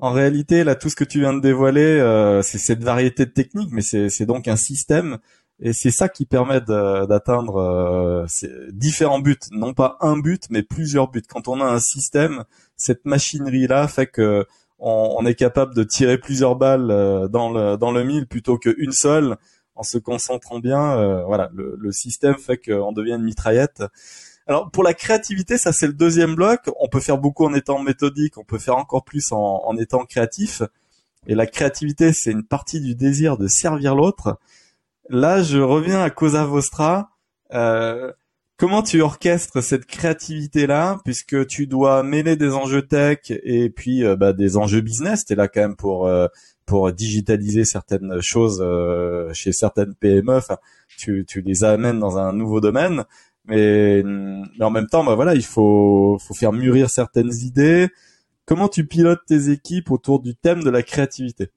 [0.00, 3.30] En réalité, là, tout ce que tu viens de dévoiler, euh, c'est cette variété de
[3.30, 5.18] techniques, mais c'est donc un système
[5.60, 8.26] et c'est ça qui permet d'atteindre euh,
[8.72, 11.22] différents buts, non pas un but, mais plusieurs buts.
[11.28, 12.44] Quand on a un système,
[12.76, 14.46] cette machinerie-là fait que
[14.78, 18.58] on, on, est capable de tirer plusieurs balles euh, dans le dans le mille plutôt
[18.58, 19.36] qu'une seule
[19.78, 20.98] en se concentrant bien.
[20.98, 23.82] Euh, voilà, le, système fait qu'on devient une mitraillette.
[24.46, 26.60] Alors pour la créativité, ça c'est le deuxième bloc.
[26.80, 30.62] On peut faire beaucoup en étant méthodique, on peut faire encore plus en, étant créatif.
[31.26, 34.38] Et la créativité, c'est une partie du désir de servir l'autre.
[35.10, 37.10] Là, je reviens à Cosa Vostra.
[37.52, 38.12] Euh,
[38.56, 44.16] comment tu orchestres cette créativité-là, puisque tu dois mêler des enjeux tech et puis euh,
[44.16, 45.24] bah, des enjeux business.
[45.24, 46.08] T'es là quand même pour
[46.68, 50.36] pour digitaliser certaines choses euh, chez certaines PME.
[50.36, 50.58] Enfin,
[50.98, 53.04] tu, tu les amènes dans un nouveau domaine,
[53.46, 57.88] mais, mais en même temps, bah voilà, il faut, faut faire mûrir certaines idées.
[58.44, 61.48] Comment tu pilotes tes équipes autour du thème de la créativité?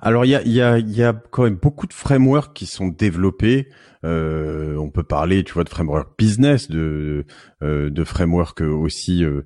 [0.00, 2.88] Alors, il y a, y, a, y a quand même beaucoup de frameworks qui sont
[2.88, 3.68] développés.
[4.04, 7.26] Euh, on peut parler, tu vois, de framework business, de
[7.62, 9.42] euh, de framework aussi euh,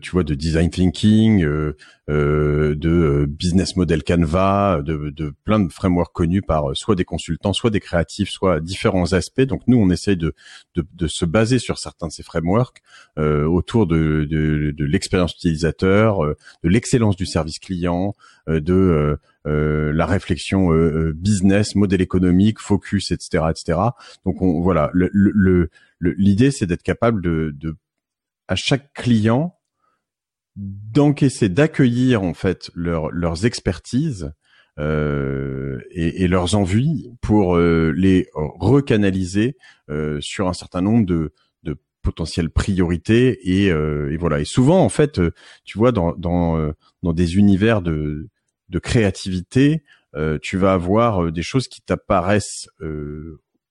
[0.00, 1.76] tu vois, de design thinking, euh,
[2.08, 7.52] euh, de business model Canva, de, de, plein de frameworks connus par soit des consultants,
[7.52, 9.42] soit des créatifs, soit différents aspects.
[9.42, 10.34] Donc nous, on essaye de,
[10.74, 12.78] de, de se baser sur certains de ces frameworks
[13.16, 18.14] autour de, de, l'expérience utilisateur, de l'excellence du service client,
[18.46, 20.70] de la réflexion
[21.14, 23.78] business, modèle économique, focus, etc., etc.
[24.24, 27.76] Donc on, voilà, le, l'idée c'est d'être capable de, de
[28.48, 29.55] à chaque client
[30.56, 34.32] d'encaisser, d'accueillir en fait leur, leurs expertises
[34.78, 39.56] euh, et, et, leurs envies pour euh, les recanaliser
[39.88, 44.40] euh, sur un certain nombre de, de potentielles priorités et, et, voilà.
[44.40, 45.18] Et souvent, en fait,
[45.64, 48.28] tu vois, dans dans dans des univers de
[48.68, 49.82] de créativité,
[50.42, 52.68] tu vas avoir des choses qui t'apparaissent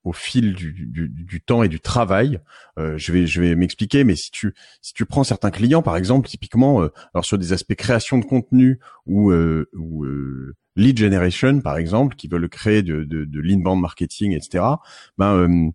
[0.06, 2.40] au fil du, du, du, temps et du travail.
[2.78, 5.96] Euh, je vais je vais m'expliquer, mais si tu si tu prends certains clients par
[5.96, 10.96] exemple, typiquement, euh, alors sur des aspects création de contenu ou, euh, ou euh, lead
[10.96, 14.64] generation par exemple, qui veulent créer de, de, de l'inbound marketing, etc.
[15.18, 15.72] Ben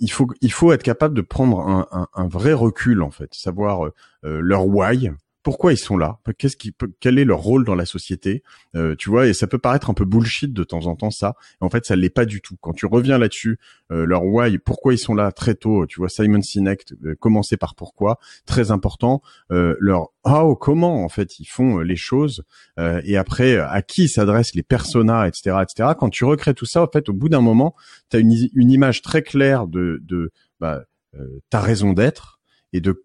[0.00, 3.34] il faut il faut être capable de prendre un, un, un vrai recul en fait,
[3.34, 3.90] savoir
[4.22, 5.10] leur why,
[5.42, 6.18] pourquoi ils sont là?
[6.36, 8.42] Qu'est-ce qui, quel est leur rôle dans la société?
[8.74, 11.34] Euh, Tu vois, et ça peut paraître un peu bullshit de temps en temps ça.
[11.60, 12.56] en fait, ça l'est pas du tout.
[12.60, 13.58] Quand tu reviens là-dessus,
[13.92, 15.86] euh, leur why, pourquoi ils sont là très tôt.
[15.86, 19.22] Tu vois, Simon Sinek, euh, commencer par pourquoi, très important.
[19.48, 22.44] leur how, comment en fait ils font les choses,
[22.78, 25.90] et après à qui s'adressent les personas, etc., etc.
[25.98, 27.74] Quand tu recrées tout ça, en fait, au bout d'un moment,
[28.10, 30.84] tu as une, une, image très claire de, de bah,
[31.50, 32.40] ta raison d'être
[32.72, 33.02] et de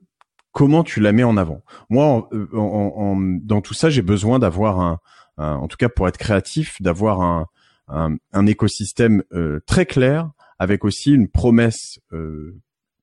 [0.54, 1.62] comment tu la mets en avant.
[1.90, 5.00] Moi, euh, en, dans tout ça, j'ai besoin d'avoir un,
[5.38, 7.48] en tout cas pour être créatif, d'avoir un,
[7.88, 12.60] un, écosystème euh, très clair avec aussi une promesse euh,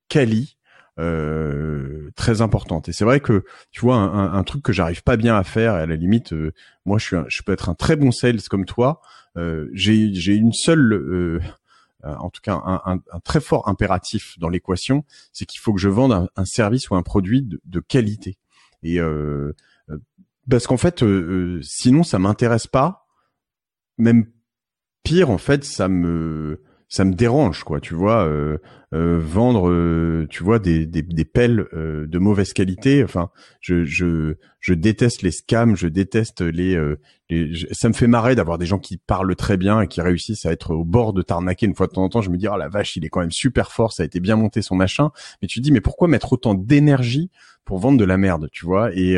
[0.09, 0.57] quali
[0.99, 2.89] euh, très importante.
[2.89, 5.77] Et c'est vrai que tu vois un, un truc que j'arrive pas bien à faire.
[5.77, 6.33] Et à la limite,
[6.85, 9.01] moi, je suis, je peux être un très bon sales comme toi.
[9.73, 11.39] j'ai j'ai une seule euh,
[12.03, 16.29] en tout cas un, très fort impératif dans l'équation, c'est qu'il faut que je vende
[16.35, 18.37] un, service ou un produit de, qualité.
[18.83, 19.53] Et euh,
[19.89, 19.97] euh,
[20.49, 21.03] parce qu'en fait,
[21.61, 23.05] sinon ça m'intéresse pas.
[23.97, 24.25] Même
[25.03, 26.61] pire, en fait, ça me
[26.91, 28.57] ça me dérange quoi tu vois euh,
[28.93, 33.01] euh, vendre euh, tu vois des, des, des pelles de mauvaise qualité.
[33.01, 33.29] Enfin
[33.61, 36.77] je, je je déteste les scams je déteste les,
[37.29, 40.45] les ça me fait marrer d'avoir des gens qui parlent très bien et qui réussissent
[40.45, 42.21] à être au bord de t'arnaquer une fois de temps en temps.
[42.21, 44.19] Je me dis oh la vache il est quand même super fort ça a été
[44.19, 45.11] bien monté son machin.
[45.41, 47.31] Mais tu te dis mais pourquoi mettre autant d'énergie
[47.63, 48.93] pour vendre de la merde tu vois?
[48.93, 49.15] Et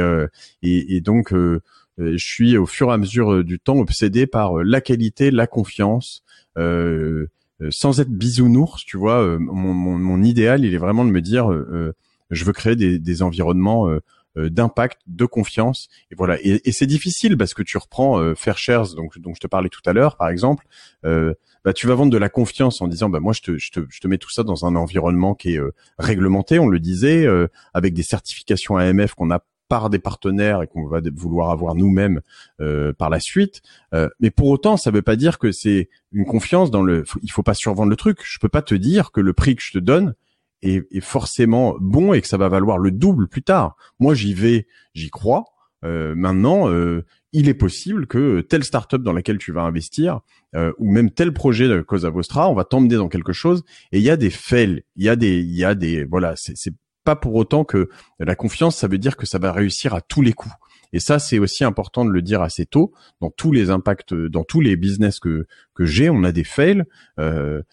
[0.61, 4.79] et, et donc je suis au fur et à mesure du temps obsédé par la
[4.79, 6.23] qualité la confiance
[6.57, 7.29] euh, euh,
[7.71, 11.21] sans être bisounours, tu vois, euh, mon, mon, mon, idéal, il est vraiment de me
[11.21, 11.93] dire, euh,
[12.29, 13.89] je veux créer des, des environnements
[14.35, 16.39] d'impact, de confiance, et voilà.
[16.41, 19.69] Et, et c'est difficile parce que tu reprends euh, Shares, donc dont je te parlais
[19.69, 20.65] tout à l'heure, par exemple.
[21.03, 23.81] bah, tu vas vendre de la confiance en disant, bah moi je te, je te,
[23.89, 25.61] je te mets tout ça dans un environnement qui est
[25.99, 27.27] réglementé, on le disait,
[27.73, 32.21] avec des certifications AMF qu'on a par des partenaires et qu'on va vouloir avoir nous-mêmes
[32.61, 33.63] euh, par la suite.
[33.95, 37.05] Euh, mais pour autant, ça ne veut pas dire que c'est une confiance dans le.
[37.23, 38.19] Il faut pas survendre le truc.
[38.23, 40.13] Je peux pas te dire que le prix que je te donne
[40.61, 43.75] est, est forcément bon et que ça va valoir le double plus tard.
[43.99, 45.45] Moi, j'y vais, j'y crois.
[45.83, 50.21] Euh, maintenant, euh, il est possible que telle startup dans laquelle tu vas investir
[50.55, 53.97] euh, ou même tel projet de Cosa Vostra, on va t'emmener dans quelque chose et
[53.97, 56.73] il y a des fails, il y a des, il y a des, voilà, c'est
[57.03, 57.89] pas pour autant que
[58.19, 60.53] la confiance, ça veut dire que ça va réussir à tous les coups.
[60.93, 62.93] Et ça, c'est aussi important de le dire assez tôt.
[63.19, 66.83] Dans tous les impacts, dans tous les business que que j'ai, on a des fails.
[67.19, 67.63] Euh,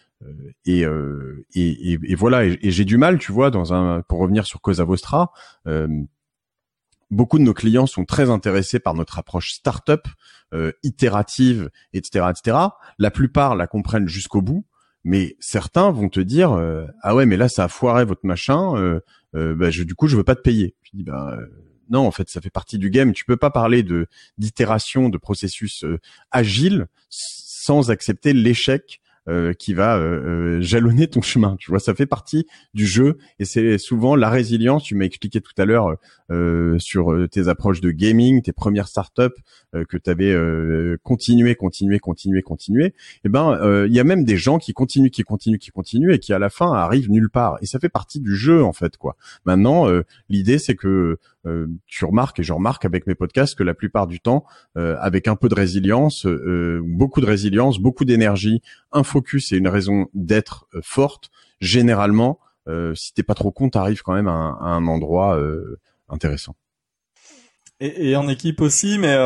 [0.64, 2.44] et, euh, et, et, voilà.
[2.44, 5.32] Et, j'ai du mal, tu vois, dans un pour revenir sur Cosa Vostra.
[5.66, 5.86] Euh,
[7.10, 10.06] beaucoup de nos clients sont très intéressés par notre approche startup,
[10.54, 12.56] euh, itérative, etc., etc.
[12.98, 14.64] La plupart la comprennent jusqu'au bout,
[15.04, 18.76] mais certains vont te dire euh, ah ouais mais là ça a foiré votre machin
[18.76, 19.00] euh,
[19.34, 20.74] bah, je, du coup je veux pas te payer.
[20.82, 21.38] Je dis bah
[21.88, 23.12] non en fait ça fait partie du game.
[23.12, 24.06] Tu peux pas parler de
[24.38, 25.84] d'itération de processus
[26.30, 31.56] agile sans accepter l'échec euh, qui va euh, euh, jalonner ton chemin.
[31.58, 34.82] Tu vois, ça fait partie du jeu et c'est souvent la résilience.
[34.82, 35.96] Tu m'as expliqué tout à l'heure
[36.78, 39.34] sur tes approches de gaming, tes premières startups
[39.72, 40.32] que tu avais
[41.02, 42.84] continué, continué, continué, continué.
[42.86, 46.12] Et eh ben, il y a même des gens qui continuent, qui continuent, qui continuent
[46.12, 47.58] et qui à la fin arrivent nulle part.
[47.62, 49.16] Et ça fait partie du jeu en fait, quoi.
[49.44, 49.88] Maintenant,
[50.28, 51.39] l'idée c'est que euh,
[51.86, 54.44] tu remarques et je remarque avec mes podcasts que la plupart du temps,
[54.76, 58.60] euh, avec un peu de résilience, euh, beaucoup de résilience, beaucoup d'énergie,
[58.92, 62.38] un focus et une raison d'être forte, généralement,
[62.94, 65.36] si t'es pas trop con, t'arrives quand même à un, endroit
[66.08, 66.54] intéressant.
[67.80, 69.16] Et, en équipe aussi, mais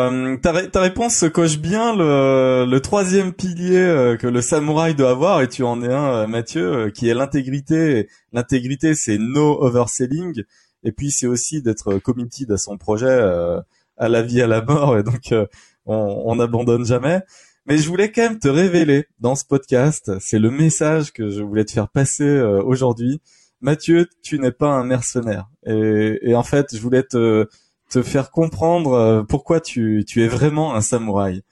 [0.40, 5.42] ta, ta, réponse se coche bien le, le troisième pilier que le samouraï doit avoir,
[5.42, 8.08] et tu en es un, Mathieu, qui est l'intégrité.
[8.32, 10.44] L'intégrité, c'est no overselling.
[10.84, 13.60] Et puis c'est aussi d'être committed à son projet, euh,
[13.96, 14.98] à la vie, à la mort.
[14.98, 15.46] Et donc euh,
[15.86, 17.22] on n'abandonne jamais.
[17.66, 21.42] Mais je voulais quand même te révéler dans ce podcast, c'est le message que je
[21.42, 23.20] voulais te faire passer euh, aujourd'hui.
[23.62, 25.48] Mathieu, tu n'es pas un mercenaire.
[25.64, 27.48] Et, et, en fait, je voulais te,
[27.88, 31.42] te faire comprendre pourquoi tu, tu es vraiment un samouraï.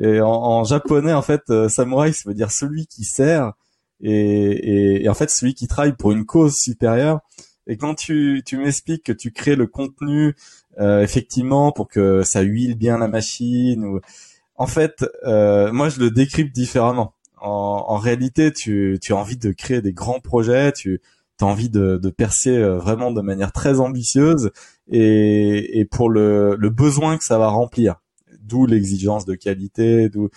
[0.00, 3.52] Et en, en japonais, en fait, samouraï, ça veut dire celui qui sert
[4.00, 7.20] et, et, et, en fait celui qui travaille pour une cause supérieure.
[7.68, 10.34] Et quand tu, tu m'expliques que tu crées le contenu
[10.80, 14.00] euh, effectivement pour que ça huile bien la machine, ou
[14.56, 17.14] en fait, euh, moi je le décrypte différemment.
[17.40, 21.00] En, en réalité, tu, tu as envie de créer des grands projets, tu
[21.40, 24.50] as envie de, de percer euh, vraiment de manière très ambitieuse
[24.90, 27.96] et, et pour le, le besoin que ça va remplir.
[28.40, 30.30] D'où l'exigence de qualité, d'où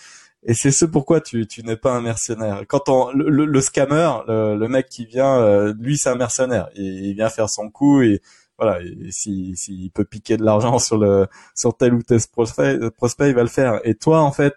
[0.44, 2.64] et c'est ce pourquoi tu, tu n'es pas un mercenaire.
[2.66, 6.68] Quand on, le, le, scammer, le, mec qui vient, euh, lui c'est un mercenaire.
[6.74, 8.20] Il, il, vient faire son coup et
[8.58, 13.30] voilà, s'il si, peut piquer de l'argent sur le sur tel ou tel prospect, prospect,
[13.30, 13.80] il va le faire.
[13.84, 14.54] Et toi en fait,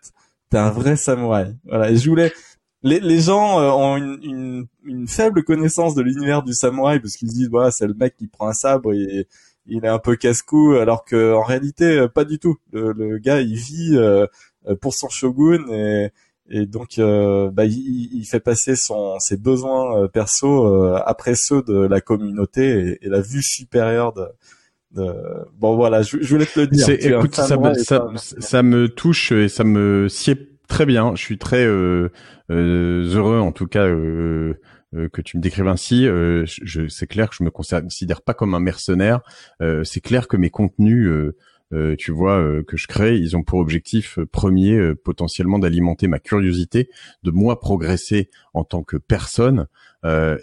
[0.50, 1.56] t'es un vrai samouraï.
[1.66, 1.92] Voilà.
[1.92, 2.34] Et je voulais,
[2.84, 7.16] les, les gens euh, ont une, une, une, faible connaissance de l'univers du samouraï parce
[7.16, 9.28] qu'ils se disent voilà c'est le mec qui prend un sabre et
[9.68, 12.58] il est un peu casse-cou alors que en réalité euh, pas du tout.
[12.72, 14.28] Le, le gars il vit euh,
[14.82, 16.12] pour son shogun et,
[16.50, 21.64] et donc euh, bah, il, il, fait passer son, ses besoins euh, perso après ceux
[21.64, 24.26] de la communauté et, la vue supérieure de,
[24.92, 25.12] de...
[25.58, 29.32] bon voilà je, je, voulais te le dire écoute ça me, ça, ça, me touche
[29.32, 32.10] et ça me sied très bien je suis très euh,
[32.50, 36.06] heureux en tout cas que tu me décrives ainsi.
[36.06, 39.22] je, c'est clair que je me considère pas comme un mercenaire.
[39.84, 41.34] c'est clair que mes contenus
[41.76, 46.08] euh, tu vois, euh, que je crée, ils ont pour objectif euh, premier potentiellement d'alimenter
[46.08, 46.90] ma curiosité,
[47.24, 49.68] de moi progresser en tant que personne.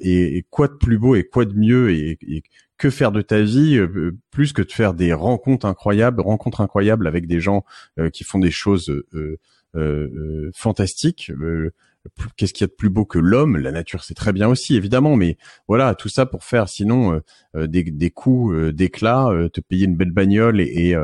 [0.01, 2.42] Et, quoi de plus beau et quoi de mieux et,
[2.79, 3.81] que faire de ta vie
[4.33, 7.64] plus que de faire des rencontres incroyables, rencontres incroyables avec des gens
[8.12, 9.05] qui font des choses
[10.53, 11.31] fantastiques
[12.37, 13.57] qu'est-ce qu'il y a de plus beau que l'homme?
[13.57, 15.37] La nature, c'est très bien aussi, évidemment, mais
[15.69, 17.21] voilà, tout ça pour faire sinon euh,
[17.57, 20.97] euh, des, des coups euh, d'éclat, te payer une belle bagnole et, et,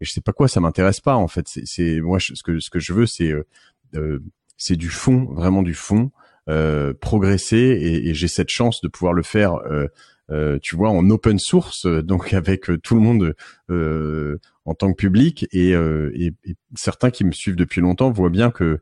[0.00, 1.46] je sais pas quoi, ça m'intéresse pas en fait.
[1.46, 3.32] C'est moi ce que ce que je veux, c'est
[4.56, 6.10] c'est du fond, vraiment du fond,
[7.00, 9.58] progresser et, et j'ai cette chance de pouvoir le faire.
[10.62, 13.34] tu vois, en open source, donc avec tout le monde
[14.64, 18.50] en tant que public et, et, et, certains qui me suivent depuis longtemps voient bien
[18.50, 18.80] que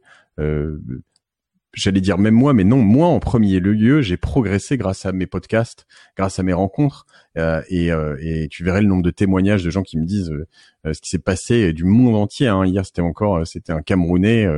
[1.77, 5.27] j'allais dire même moi, mais non, moi en premier lieu, j'ai progressé grâce à mes
[5.27, 5.87] podcasts,
[6.17, 9.69] grâce à mes rencontres, euh, et, euh, et, tu verrais le nombre de témoignages de
[9.69, 12.49] gens qui me disent euh, ce qui s'est passé du monde entier.
[12.49, 12.65] Hein.
[12.65, 14.49] Hier, c'était encore, c'était un Camerounais,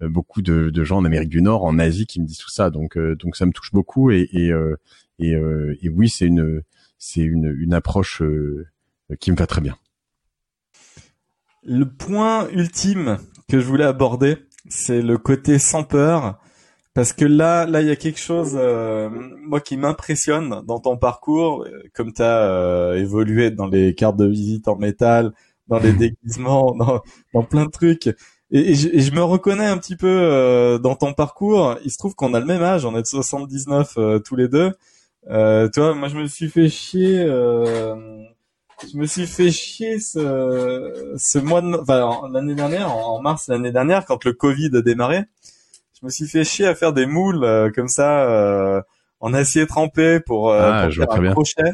[0.00, 2.70] beaucoup de, de, gens en Amérique du Nord, en Asie, qui me disent tout ça.
[2.70, 4.52] Donc, donc ça me touche beaucoup, et, et,
[5.18, 5.32] et,
[5.82, 6.62] et oui, c'est une,
[6.98, 8.22] c'est une, une approche
[9.20, 9.76] qui me va très bien.
[11.62, 13.18] Le point ultime
[13.50, 16.38] que je voulais aborder, c'est le côté sans peur.
[16.94, 19.08] Parce que là là il y a quelque chose euh,
[19.46, 21.64] moi qui m'impressionne dans ton parcours.
[21.64, 25.32] Euh, comme tu as euh, évolué dans les cartes de visite en métal
[25.68, 25.92] dans les
[26.24, 27.02] déguisements dans,
[27.34, 28.08] dans plein de trucs.
[28.52, 31.76] Et, je, me reconnais un petit peu dans ton parcours.
[31.84, 32.84] Il se trouve qu'on a le même âge.
[32.84, 34.72] On est de 79 tous les deux.
[35.28, 37.24] Euh, tu vois moi je me suis fait chier
[38.88, 43.72] je me suis fait chier ce, ce mois de, enfin, l'année dernière, en, mars l'année
[43.72, 45.24] dernière, quand le Covid a démarré.
[45.98, 48.80] Je me suis fait chier à faire des moules euh, comme ça, euh,
[49.20, 51.72] en acier trempé pour, euh, ah, faire un crochet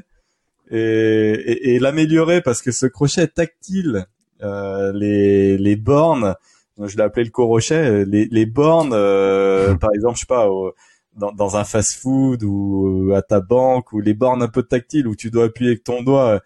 [0.70, 4.06] et, et, et l'améliorer parce que ce crochet tactile,
[4.40, 6.34] les, les bornes,
[6.82, 8.90] je l'ai appelé le corochet, les, les bornes,
[9.80, 10.48] par exemple, je sais pas,
[11.14, 15.14] dans, dans un fast-food ou à ta banque ou les bornes un peu tactiles où
[15.14, 16.40] tu dois appuyer avec ton doigt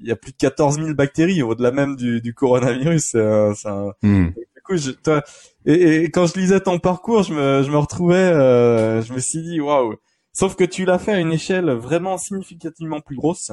[0.00, 3.10] il y a plus de 14 000 bactéries au-delà même du, du coronavirus.
[3.10, 4.28] C'est un, hmm.
[4.28, 5.22] Du coup, je, toi,
[5.66, 9.42] et, quand je lisais ton parcours, je me, je me retrouvais, euh, je me suis
[9.42, 9.96] dit, waouh.
[10.32, 13.52] Sauf que tu l'as fait à une échelle vraiment significativement plus grosse.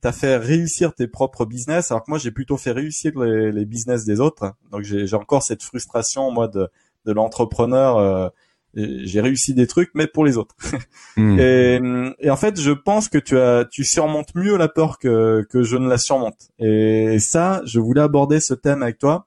[0.00, 3.64] T'as fait réussir tes propres business, alors que moi j'ai plutôt fait réussir les, les
[3.64, 4.52] business des autres.
[4.70, 6.68] Donc j'ai encore cette frustration moi de,
[7.06, 7.96] de l'entrepreneur.
[7.96, 8.28] Euh,
[8.76, 10.54] j'ai réussi des trucs, mais pour les autres.
[11.16, 11.38] Hmm.
[11.40, 11.80] et,
[12.20, 15.62] et, en fait, je pense que tu as, tu surmontes mieux la peur que que
[15.62, 16.50] je ne la surmonte.
[16.58, 19.26] Et ça, je voulais aborder ce thème avec toi.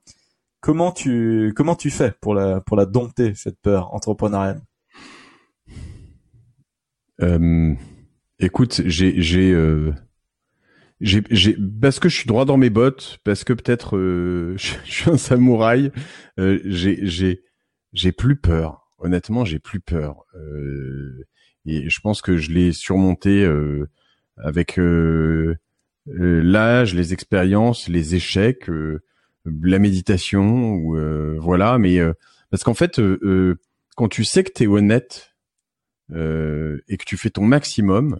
[0.61, 4.61] Comment tu comment tu fais pour la pour la dompter cette peur entrepreneuriale?
[7.21, 7.75] Euh,
[8.39, 9.93] Écoute, j'ai j'ai euh,
[11.01, 14.75] j'ai j'ai parce que je suis droit dans mes bottes, parce que peut-être euh, je,
[14.85, 15.91] je, suis un samouraï,
[16.39, 17.43] euh, j'ai j'ai
[17.91, 20.25] j'ai plus peur honnêtement, j'ai plus peur.
[20.35, 21.25] Euh,
[21.65, 23.89] et je pense que je l'ai surmonté euh,
[24.37, 25.57] avec euh,
[26.05, 28.69] l'âge, les expériences, les échecs,
[29.45, 30.77] la méditation,
[31.39, 31.77] voilà.
[31.77, 31.99] Mais
[32.49, 32.99] parce qu'en fait,
[33.95, 35.35] quand tu sais que tu es honnête
[36.11, 38.19] et que tu fais ton maximum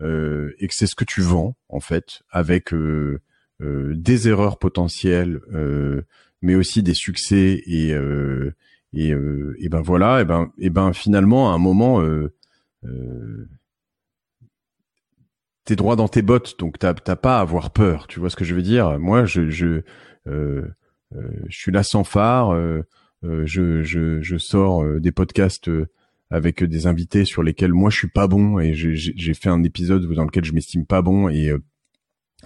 [0.00, 2.74] et que c'est ce que tu vends en fait, avec
[3.60, 5.40] des erreurs potentielles,
[6.42, 7.94] mais aussi des succès et
[8.92, 12.34] et, euh, ben voilà, et ben et ben finalement à un moment, euh,
[12.84, 13.48] euh,
[15.64, 18.06] t'es droit dans tes bottes, donc t'as t'as pas à avoir peur.
[18.06, 18.98] Tu vois ce que je veux dire?
[18.98, 19.82] Moi, je je
[20.26, 20.66] euh,
[21.14, 22.52] euh, je suis là sans phare.
[22.52, 22.82] Euh,
[23.22, 25.68] je, je je sors des podcasts
[26.30, 30.06] avec des invités sur lesquels moi je suis pas bon et j'ai fait un épisode
[30.12, 31.52] dans lequel je m'estime pas bon et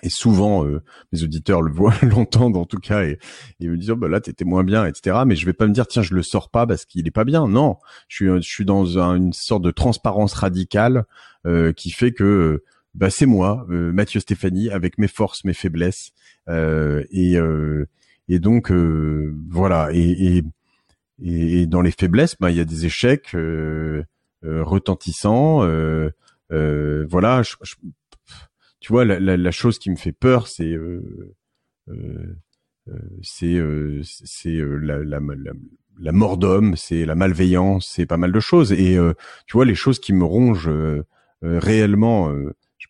[0.02, 0.64] et souvent
[1.12, 3.18] mes auditeurs le voient l'entendent en tout cas et,
[3.60, 5.72] et me disent oh, bah là t'étais moins bien etc mais je vais pas me
[5.72, 7.46] dire tiens je le sors pas parce qu'il est pas bien.
[7.46, 7.76] Non
[8.08, 11.04] je suis je suis dans une sorte de transparence radicale
[11.46, 12.62] euh, qui fait que
[12.94, 16.12] bah c'est moi, euh, Mathieu Stéphanie, avec mes forces, mes faiblesses,
[16.48, 17.86] euh, et euh,
[18.28, 23.34] et donc voilà, et, et, et dans les faiblesses, bah il y a des échecs
[24.42, 25.66] retentissants,
[26.50, 27.42] voilà.
[28.82, 30.76] Tu vois, la, la, la, chose qui me fait peur, c'est
[33.22, 33.58] c'est
[34.02, 35.20] c'est la, la,
[36.00, 38.72] la, mort d'homme, c'est la malveillance, c'est pas mal de choses.
[38.72, 38.98] Et
[39.46, 40.70] tu vois, les choses qui me rongent
[41.42, 42.30] réellement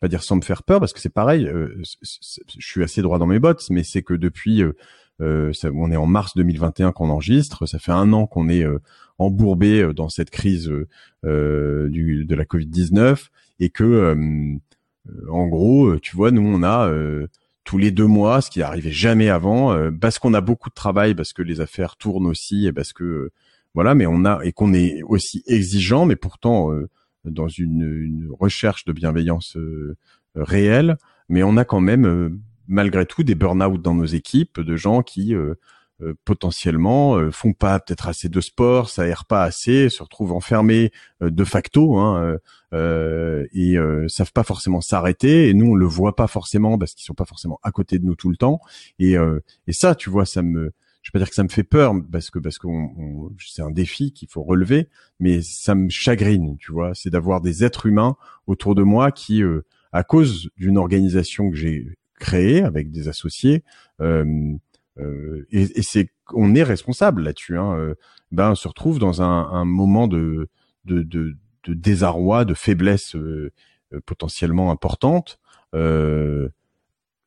[0.03, 1.47] pas dire sans me faire peur parce que c'est pareil.
[1.47, 4.73] Euh, je suis assez droit dans mes bottes, mais c'est que depuis, euh,
[5.21, 8.67] euh, ça, on est en mars 2021 qu'on enregistre, ça fait un an qu'on est
[9.19, 10.71] embourbé dans cette crise
[11.23, 13.31] du, de la Covid 19
[13.61, 14.17] et que,
[15.31, 16.91] en gros, tu vois, nous on a
[17.65, 21.15] tous les deux mois, ce qui n'arrivait jamais avant, parce qu'on a beaucoup de travail,
[21.15, 23.31] parce que les affaires tournent aussi, et parce que
[23.75, 26.71] voilà, mais on a et qu'on est aussi exigeant, mais pourtant
[27.25, 29.97] dans une, une recherche de bienveillance euh,
[30.35, 30.97] réelle,
[31.29, 32.31] mais on a quand même euh,
[32.67, 35.35] malgré tout des burn-out dans nos équipes, de gens qui
[36.03, 40.91] euh, potentiellement font pas peut-être assez de sport, s'aèrent pas assez, se retrouvent enfermés
[41.21, 42.37] de facto hein,
[42.73, 43.77] euh, et
[44.09, 45.49] savent pas forcément s'arrêter.
[45.49, 48.05] Et nous, on le voit pas forcément parce qu'ils sont pas forcément à côté de
[48.05, 48.61] nous tout le temps.
[48.99, 49.15] Et,
[49.67, 50.73] et ça, tu vois, ça me
[51.03, 52.69] je vais pas dire que ça me fait peur parce que parce que
[53.39, 54.89] c'est un défi qu'il faut relever,
[55.19, 59.43] mais ça me chagrine, tu vois, c'est d'avoir des êtres humains autour de moi qui,
[59.43, 63.65] euh, à cause d'une organisation que j'ai créée avec des associés,
[64.01, 64.57] euh, euh,
[64.99, 67.95] et, et c'est on est responsable là-dessus, hein, euh,
[68.31, 70.49] ben on se retrouve dans un, un moment de,
[70.85, 73.53] de, de de désarroi, de faiblesse euh,
[74.05, 75.39] potentiellement importante.
[75.75, 76.49] Euh,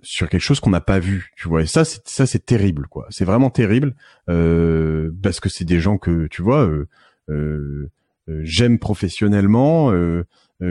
[0.01, 1.63] sur quelque chose qu'on n'a pas vu, tu vois.
[1.63, 3.07] Et ça, c'est ça, c'est terrible, quoi.
[3.09, 3.95] C'est vraiment terrible
[4.30, 6.88] euh, parce que c'est des gens que tu vois, euh,
[7.30, 7.89] euh,
[8.30, 10.24] euh j'aime professionnellement, euh,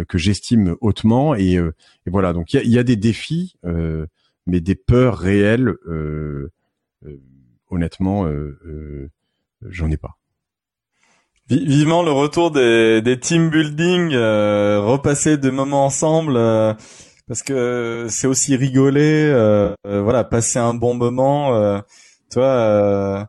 [0.08, 2.32] que j'estime hautement, et, et, voilà.
[2.32, 3.56] Donc il y a, y a, des défis,
[4.46, 5.74] mais des peurs réelles.
[7.70, 8.26] Honnêtement,
[9.62, 10.16] j'en ai pas.
[11.48, 16.38] Vivement le retour des, des team building, repasser des moments ensemble
[17.26, 21.54] parce que c'est aussi rigoler, euh, euh, voilà, passer un bon moment.
[21.54, 21.80] Euh,
[22.34, 23.28] vois,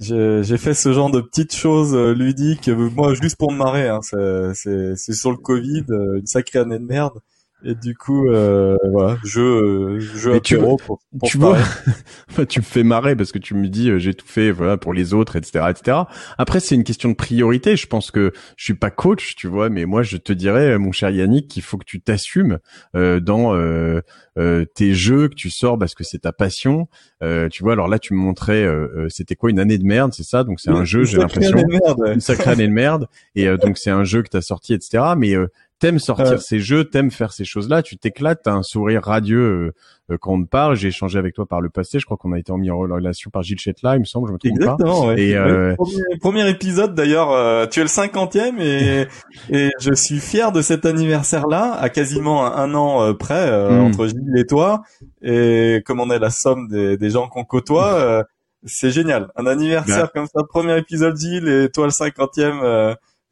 [0.00, 3.88] j'ai fait ce genre de petites choses ludiques, moi juste pour me marrer.
[3.88, 7.20] Hein, c'est sur le Covid, une sacrée année de merde.
[7.64, 11.58] Et du coup, euh, voilà, je je tu, pour, pour tu vois,
[12.48, 14.92] tu me fais marrer parce que tu me dis euh, j'ai tout fait voilà pour
[14.92, 15.98] les autres, etc., etc.
[16.38, 17.76] Après, c'est une question de priorité.
[17.76, 20.90] Je pense que je suis pas coach, tu vois, mais moi je te dirais, mon
[20.92, 22.58] cher Yannick, qu'il faut que tu t'assumes
[22.96, 24.00] euh, dans euh,
[24.38, 26.88] euh, tes jeux que tu sors parce que c'est ta passion.
[27.22, 28.66] Euh, tu vois, alors là tu me montrais,
[29.08, 30.42] c'était quoi une année de merde, c'est ça?
[30.42, 31.58] Donc c'est un jeu, j'ai l'impression,
[32.06, 33.06] une sacrée année de merde.
[33.36, 35.04] Et donc c'est un jeu que t'as sorti, etc.
[35.16, 35.36] Mais
[35.82, 39.72] t'aimes sortir ces jeux, t'aimes faire ces choses-là, tu t'éclates, t'as un sourire radieux
[40.10, 40.76] euh, quand on te parle.
[40.76, 43.30] J'ai échangé avec toi par le passé, je crois qu'on a été mis en relation
[43.30, 45.06] par Gilles Chetla, il me semble, je me trompe Exactement, pas.
[45.08, 45.20] Ouais.
[45.20, 45.74] Et euh...
[46.20, 49.08] premier, épisode d'ailleurs, euh, tu es le cinquantième et
[49.50, 53.80] et je suis fier de cet anniversaire-là, à quasiment un, an euh, près hmm.
[53.80, 54.82] entre Gilles et toi.
[55.20, 58.24] Et comme on est la somme des, des gens qu'on côtoie,
[58.64, 59.32] c'est génial.
[59.34, 60.10] Un anniversaire bah.
[60.14, 62.60] comme ça, premier épisode Gilles et toi le cinquantième.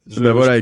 [0.07, 0.61] Ben voilà,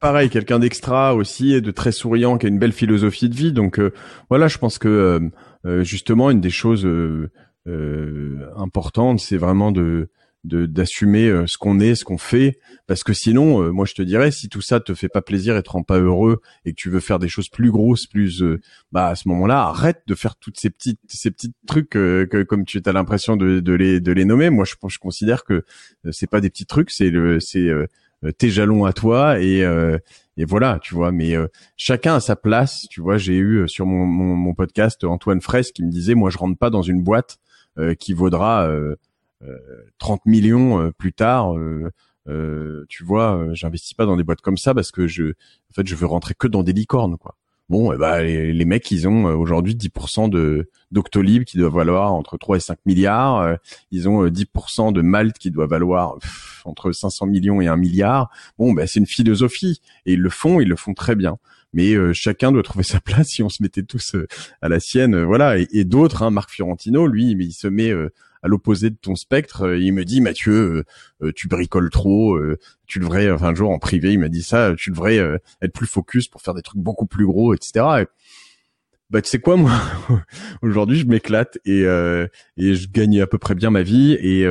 [0.00, 3.52] pareil, quelqu'un d'extra aussi et de très souriant, qui a une belle philosophie de vie.
[3.52, 3.92] Donc euh,
[4.28, 5.20] voilà, je pense que euh,
[5.66, 6.88] euh, justement une des choses
[8.56, 10.08] importantes, c'est vraiment de
[10.42, 14.48] d'assumer ce qu'on est, ce qu'on fait, parce que sinon, moi je te dirais, si
[14.48, 17.00] tout ça te fait pas plaisir et te rend pas heureux et que tu veux
[17.00, 18.42] faire des choses plus grosses, plus,
[18.90, 22.64] bah à ce moment-là, arrête de faire toutes ces petites ces petits trucs que comme
[22.64, 24.48] tu as l'impression de, de les de les nommer.
[24.48, 25.62] Moi je je considère que
[26.10, 27.86] c'est pas des petits trucs, c'est le c'est euh,
[28.36, 29.98] tes jalons à toi et euh,
[30.36, 31.12] et voilà, tu vois.
[31.12, 33.18] Mais euh, chacun a sa place, tu vois.
[33.18, 36.70] J'ai eu sur mon, mon, podcast Antoine Fraisse qui me disait, moi, je rentre pas
[36.70, 37.38] dans une boîte
[37.98, 38.70] qui vaudra
[39.98, 41.54] 30 millions plus tard.
[42.88, 45.94] tu vois, j'investis pas dans des boîtes comme ça parce que je, en fait, je
[45.94, 47.36] veux rentrer que dans des licornes, quoi.
[47.70, 52.36] Bon, eh ben, les, mecs, ils ont aujourd'hui 10% de Doctolib qui doit valoir entre
[52.36, 53.56] 3 et 5 milliards.
[53.92, 56.16] ils ont 10% de Malte qui doit valoir
[56.64, 58.28] entre 500 millions et 1 milliard.
[58.58, 61.38] Bon, ben, c'est une philosophie et ils le font, ils le font très bien
[61.72, 64.26] mais euh, chacun doit trouver sa place si on se mettait tous euh,
[64.60, 67.92] à la sienne euh, voilà et, d'autres hein, Marc Fiorentino lui il se met
[68.42, 70.84] à l'opposé de ton spectre il me dit Mathieu
[71.34, 72.38] tu bricoles trop
[72.86, 75.18] tu devrais enfin un jour en privé il m'a dit ça tu devrais
[75.62, 78.06] être plus focus pour faire des trucs beaucoup plus gros etc et,
[79.10, 79.72] bah tu sais quoi moi
[80.62, 84.42] aujourd'hui je m'éclate et et je gagne à peu près bien ma vie et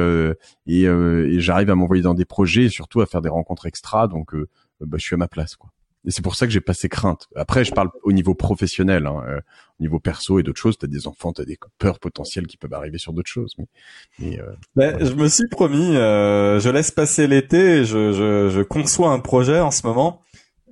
[0.67, 4.07] et, et j'arrive à m'envoyer dans des projets et surtout à faire des rencontres extra
[4.07, 4.35] donc
[4.81, 5.71] bah, je suis à ma place quoi
[6.05, 7.27] et c'est pour ça que j'ai pas ces craintes.
[7.35, 9.39] Après, je parle au niveau professionnel, hein, euh,
[9.79, 10.77] au niveau perso et d'autres choses.
[10.77, 13.55] T'as des enfants, t'as des peurs potentielles qui peuvent arriver sur d'autres choses.
[13.57, 13.65] Mais,
[14.19, 14.45] mais euh,
[14.75, 17.83] ben, je me suis promis, euh, je laisse passer l'été.
[17.83, 20.21] Je, je, je, conçois un projet en ce moment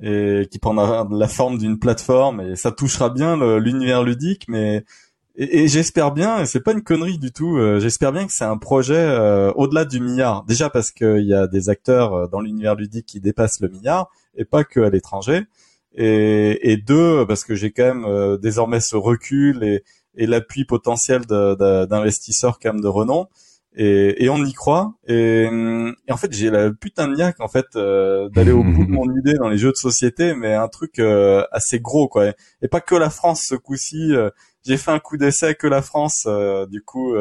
[0.01, 4.85] et qui prendra la forme d'une plateforme et ça touchera bien l'univers ludique, mais
[5.37, 8.33] et, et j'espère bien, et c'est pas une connerie du tout, euh, j'espère bien que
[8.33, 10.43] c'est un projet euh, au-delà du milliard.
[10.43, 14.45] Déjà parce qu'il y a des acteurs dans l'univers ludique qui dépassent le milliard, et
[14.45, 15.43] pas que à l'étranger.
[15.97, 19.83] Et, et, deux, parce que j'ai quand même euh, désormais ce recul et,
[20.15, 23.27] et l'appui potentiel d'investisseurs quand même de renom.
[23.75, 24.93] Et, et, on y croit.
[25.07, 25.43] Et,
[26.07, 28.91] et en fait, j'ai la putain de niaque en fait euh, d'aller au bout de
[28.91, 32.31] mon idée dans les jeux de société, mais un truc euh, assez gros quoi.
[32.61, 34.13] Et pas que la France ce coup-ci.
[34.67, 36.27] J'ai fait un coup d'essai que la France
[36.69, 37.15] du coup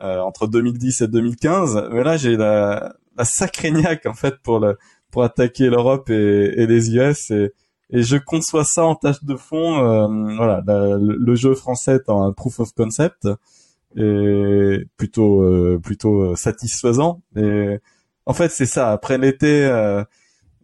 [0.00, 4.78] entre 2010 et 2015, mais là j'ai la, la sacrée niaque en fait pour le
[5.10, 7.52] pour attaquer l'Europe et, les US et,
[7.90, 9.78] et je conçois ça en tâche de fond.
[9.84, 13.28] Euh, voilà, le jeu français est un proof of concept
[13.96, 17.22] et plutôt euh, plutôt satisfaisant.
[17.36, 17.78] Et
[18.26, 18.92] en fait, c'est ça.
[18.92, 20.04] Après l'été, euh,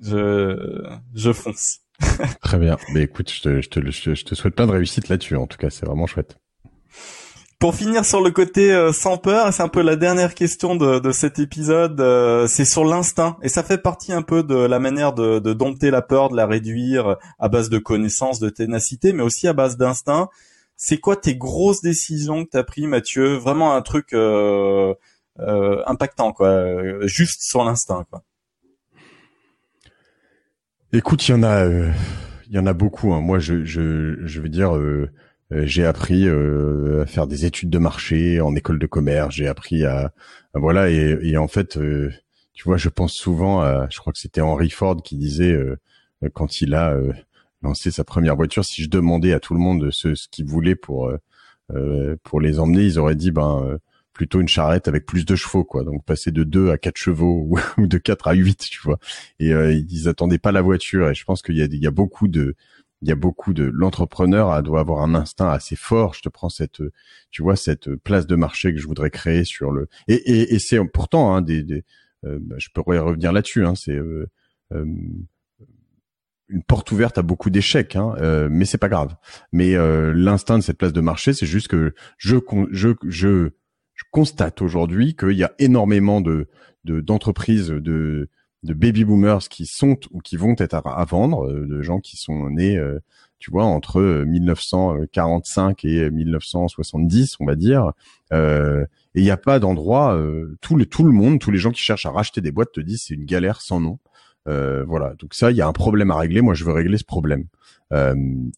[0.01, 1.81] je je fonce.
[2.43, 2.77] Très bien.
[2.93, 5.37] Mais écoute, je te, je te, je te souhaite plein de réussite là-dessus.
[5.37, 6.37] En tout cas, c'est vraiment chouette.
[7.59, 10.99] Pour finir sur le côté euh, sans peur, c'est un peu la dernière question de,
[10.99, 13.39] de cet épisode, euh, c'est sur l'instinct.
[13.41, 16.37] Et ça fait partie un peu de la manière de, de, dompter la peur, de
[16.37, 20.29] la réduire à base de connaissances, de ténacité, mais aussi à base d'instinct.
[20.77, 23.37] C'est quoi tes grosses décisions que tu as pris, Mathieu?
[23.37, 24.93] Vraiment un truc euh,
[25.39, 27.07] impactant, quoi.
[27.07, 28.23] Juste sur l'instinct, quoi.
[30.93, 33.13] Écoute, il y en a, il y en a beaucoup.
[33.13, 33.21] Hein.
[33.21, 35.11] Moi, je, je, veux dire euh,
[35.51, 39.35] j'ai appris euh, à faire des études de marché en école de commerce.
[39.35, 40.13] J'ai appris à,
[40.55, 42.13] voilà et, en fait, euh,
[42.55, 45.59] tu vois, je pense souvent à, je crois que c'était Henry Ford qui disait
[46.33, 46.97] quand il a
[47.63, 50.77] lancé sa première voiture, si je demandais à tout le monde ce, ce qu'ils voulaient
[50.77, 51.13] pour
[52.23, 53.79] pour les emmener, ils auraient dit ben
[54.17, 57.49] plutôt une charrette avec plus de chevaux quoi donc passer de 2 à 4 chevaux
[57.77, 58.99] ou de 4 à 8 tu vois
[59.39, 61.91] et ils attendaient pas la voiture et je pense qu'il y a il y a
[61.91, 62.57] beaucoup de
[63.03, 66.15] il y a beaucoup de l'entrepreneur doit avoir un instinct assez fort.
[66.15, 66.83] Je te prends cette,
[67.31, 70.59] tu vois, cette place de marché que je voudrais créer sur le et et, et
[70.59, 71.85] c'est pourtant hein, des, des
[72.25, 73.65] euh, bah, je pourrais revenir là-dessus.
[73.65, 74.29] Hein, c'est euh,
[74.73, 74.85] euh,
[76.49, 79.15] une porte ouverte à beaucoup d'échecs, hein, euh, mais c'est pas grave.
[79.53, 79.75] Mais
[80.15, 82.37] l'instinct de cette place de marché, c'est juste que je
[82.71, 83.51] je je,
[83.97, 86.49] je constate aujourd'hui qu'il y a énormément de
[86.85, 88.29] d'entreprises de
[88.67, 92.17] de baby boomers qui sont ou qui vont être à, vendre, euh, de gens qui
[92.17, 92.99] sont nés, euh,
[93.39, 97.93] tu vois, entre 1945 euh, et 1970, on va dire.
[98.33, 100.19] et il n'y a pas d'endroit.
[100.61, 102.81] tout le tout le monde, tous les gens qui cherchent à racheter des boîtes te
[102.81, 103.99] disent c'est une galère sans nom.
[104.47, 105.15] Voilà.
[105.19, 106.41] Donc ça, il y a un problème à régler.
[106.41, 107.47] Moi, je veux régler ce problème.
[107.93, 107.99] et,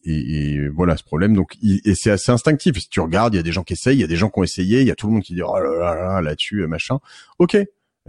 [0.05, 1.35] et, voilà ce problème.
[1.35, 2.77] Donc, et c'est assez instinctif.
[2.77, 4.29] Si tu regardes, il y a des gens qui essayent, il y a des gens
[4.29, 6.21] qui ont essayé, il y a tout le monde qui dit oh là là là
[6.21, 6.99] là-dessus, machin.
[7.39, 7.57] Ok,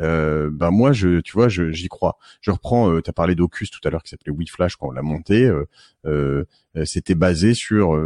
[0.01, 3.71] euh, ben moi je tu vois j'y crois je reprends euh, tu as parlé d'Ocus
[3.71, 5.67] tout à l'heure qui s'appelait WeFlash quand on l'a monté euh,
[6.07, 6.45] euh
[6.85, 8.01] c'était basé sur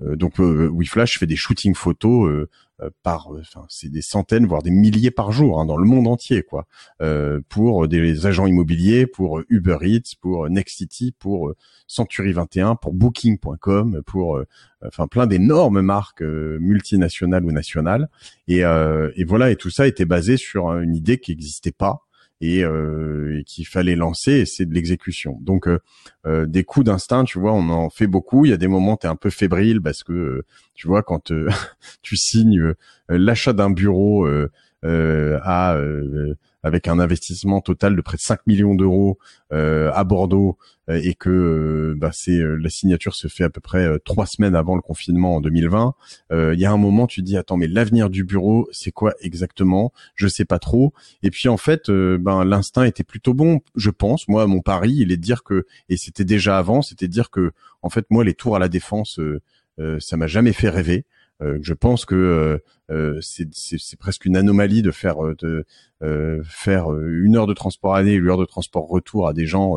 [0.00, 2.46] donc WeFlash fait des shootings photos
[3.02, 6.42] par enfin c'est des centaines voire des milliers par jour hein, dans le monde entier
[6.42, 6.66] quoi
[7.48, 11.52] pour des agents immobiliers pour Uber Eats pour Nextcity pour
[11.86, 14.42] Century 21 pour booking.com pour
[14.86, 18.08] enfin plein d'énormes marques euh, multinationales ou nationales.
[18.48, 22.06] Et, euh, et, voilà, et tout ça était basé sur une idée qui n'existait pas
[22.40, 25.38] et, euh, et qu'il fallait lancer, c'est de l'exécution.
[25.42, 28.44] Donc euh, des coups d'instinct, tu vois, on en fait beaucoup.
[28.44, 31.32] Il y a des moments tu es un peu fébrile parce que tu vois quand
[32.02, 32.74] tu signes
[33.08, 34.26] l'achat d'un bureau
[34.82, 35.78] à
[36.62, 39.18] avec un investissement total de près de 5 millions d'euros
[39.50, 40.58] à Bordeaux
[40.88, 44.82] et que bah, c'est la signature se fait à peu près trois semaines avant le
[44.82, 45.94] confinement en 2020.
[46.32, 49.92] Il y a un moment, tu dis attends mais l'avenir du bureau c'est quoi exactement?
[50.14, 50.92] Je sais pas trop.
[51.22, 54.28] Et puis en fait, ben l'instinct était plutôt bon, je pense.
[54.28, 57.30] Moi, mon pari, il est de dire que et c'était déjà avant, c'était de dire
[57.30, 57.52] que
[57.82, 59.18] en fait moi les tours à la défense
[59.80, 61.04] euh, ça m'a jamais fait rêver.
[61.42, 62.60] Euh, je pense que
[62.90, 65.64] euh, c'est presque une anomalie de faire de
[66.44, 69.76] faire une heure de transport aller, une heure de transport retour à des gens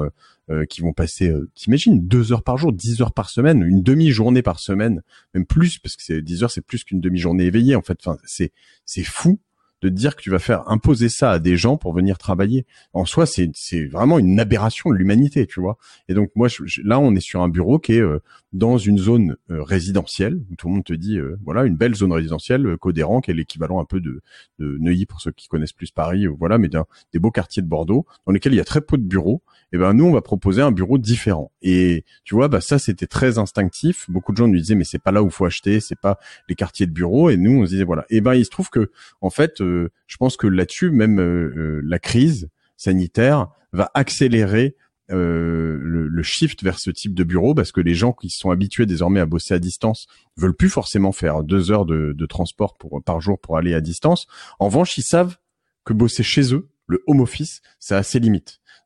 [0.69, 4.59] qui vont passer, t'imagines, deux heures par jour, dix heures par semaine, une demi-journée par
[4.59, 5.03] semaine,
[5.33, 7.97] même plus, parce que dix heures, c'est plus qu'une demi-journée éveillée en fait.
[8.05, 8.51] Enfin, c'est
[8.85, 9.39] c'est fou
[9.83, 12.65] de dire que tu vas faire imposer ça à des gens pour venir travailler.
[12.93, 15.77] En soi, c'est c'est vraiment une aberration de l'humanité, tu vois.
[16.07, 16.47] Et donc moi,
[16.83, 18.19] là, on est sur un bureau qui est euh,
[18.53, 21.95] dans une zone euh, résidentielle où tout le monde te dit, euh, voilà, une belle
[21.95, 24.21] zone résidentielle, Codéran, qui est l'équivalent un peu de,
[24.59, 28.05] de Neuilly pour ceux qui connaissent plus Paris, voilà, mais des beaux quartiers de Bordeaux
[28.25, 29.41] dans lesquels il y a très peu de bureaux
[29.73, 31.51] eh ben nous on va proposer un bureau différent.
[31.63, 34.05] Et tu vois, bah ça c'était très instinctif.
[34.07, 36.53] Beaucoup de gens nous disaient mais c'est pas là où faut acheter, c'est pas les
[36.53, 37.31] quartiers de bureaux.
[37.31, 38.03] Et nous on se disait voilà.
[38.11, 41.19] Et eh ben il se trouve que en fait, euh, je pense que là-dessus même
[41.19, 44.75] euh, euh, la crise sanitaire va accélérer
[45.09, 48.87] le, le, shift vers ce type de bureau parce que les gens qui sont habitués
[48.87, 50.07] désormais à bosser à distance
[50.37, 54.25] veulent plus forcément faire deux heures de, transport par jour pour aller à distance.
[54.57, 55.37] En revanche, ils savent
[55.85, 58.19] que bosser chez eux, le home office, c'est assez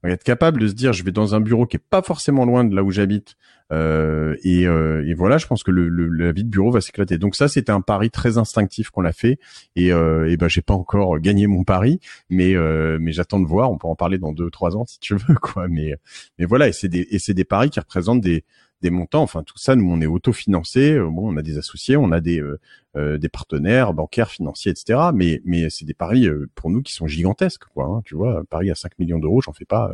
[0.03, 2.63] être capable de se dire je vais dans un bureau qui est pas forcément loin
[2.63, 3.35] de là où j'habite
[3.73, 6.79] euh, et, euh, et, voilà je pense que le, le, la vie de bureau va
[6.79, 7.17] s'éclater.
[7.17, 9.39] Donc ça c'était un pari très instinctif qu'on a fait
[9.75, 13.47] et, euh, et ben j'ai pas encore gagné mon pari mais euh, mais j'attends de
[13.47, 13.71] voir.
[13.71, 15.67] On peut en parler dans deux ou trois ans si tu veux quoi.
[15.67, 15.95] Mais
[16.39, 18.45] mais voilà et c'est des et c'est des paris qui représentent des
[18.81, 19.23] des montants.
[19.23, 20.93] Enfin, tout ça, nous, on est autofinancé.
[20.93, 22.59] Euh, bon, on a des associés, on a des euh,
[22.95, 24.99] euh, des partenaires bancaires, financiers, etc.
[25.13, 27.85] Mais mais c'est des paris pour nous qui sont gigantesques, quoi.
[27.85, 29.91] Hein, tu vois, Paris à 5 millions d'euros, j'en fais pas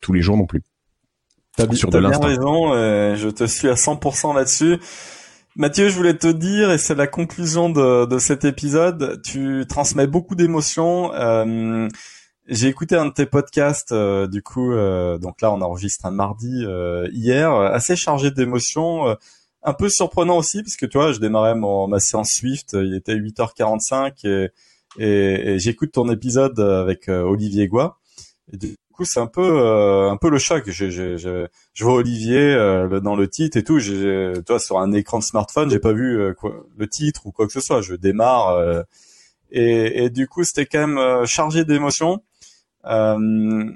[0.00, 0.62] tous les jours non plus.
[1.56, 2.72] T'as bien raison.
[2.72, 4.78] je te suis à 100% là-dessus.
[5.56, 10.06] Mathieu, je voulais te dire, et c'est la conclusion de, de, cet épisode, tu transmets
[10.06, 11.12] beaucoup d'émotions.
[11.14, 11.88] Euh,
[12.50, 16.10] j'ai écouté un de tes podcasts, euh, du coup, euh, donc là on enregistre un
[16.10, 19.16] mardi euh, hier, assez chargé d'émotions,
[19.62, 22.94] un peu surprenant aussi parce que tu vois, je démarrais mon, ma séance Swift, il
[22.94, 24.50] était 8h45 et,
[24.98, 27.98] et, j'écoute ton épisode avec Olivier Goua.
[28.52, 29.60] Et du coup, c'est un peu
[30.10, 30.64] un peu le choc.
[30.66, 32.56] Je, je, je, je vois Olivier
[33.02, 33.78] dans le titre et tout.
[34.44, 37.52] Toi, sur un écran de smartphone, j'ai pas vu quoi, le titre ou quoi que
[37.52, 37.80] ce soit.
[37.80, 38.84] Je démarre.
[39.52, 42.20] Et, et, du coup, c'était quand même chargé d'émotions.
[42.86, 43.70] Euh,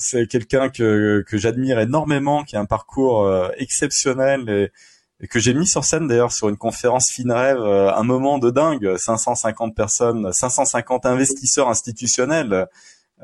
[0.00, 5.52] c'est quelqu'un que, que j'admire énormément, qui a un parcours euh, exceptionnel et, que j'ai
[5.52, 10.32] mis sur scène d'ailleurs sur une conférence FinRev, euh, un moment de dingue, 550 personnes,
[10.32, 12.66] 550 investisseurs institutionnels.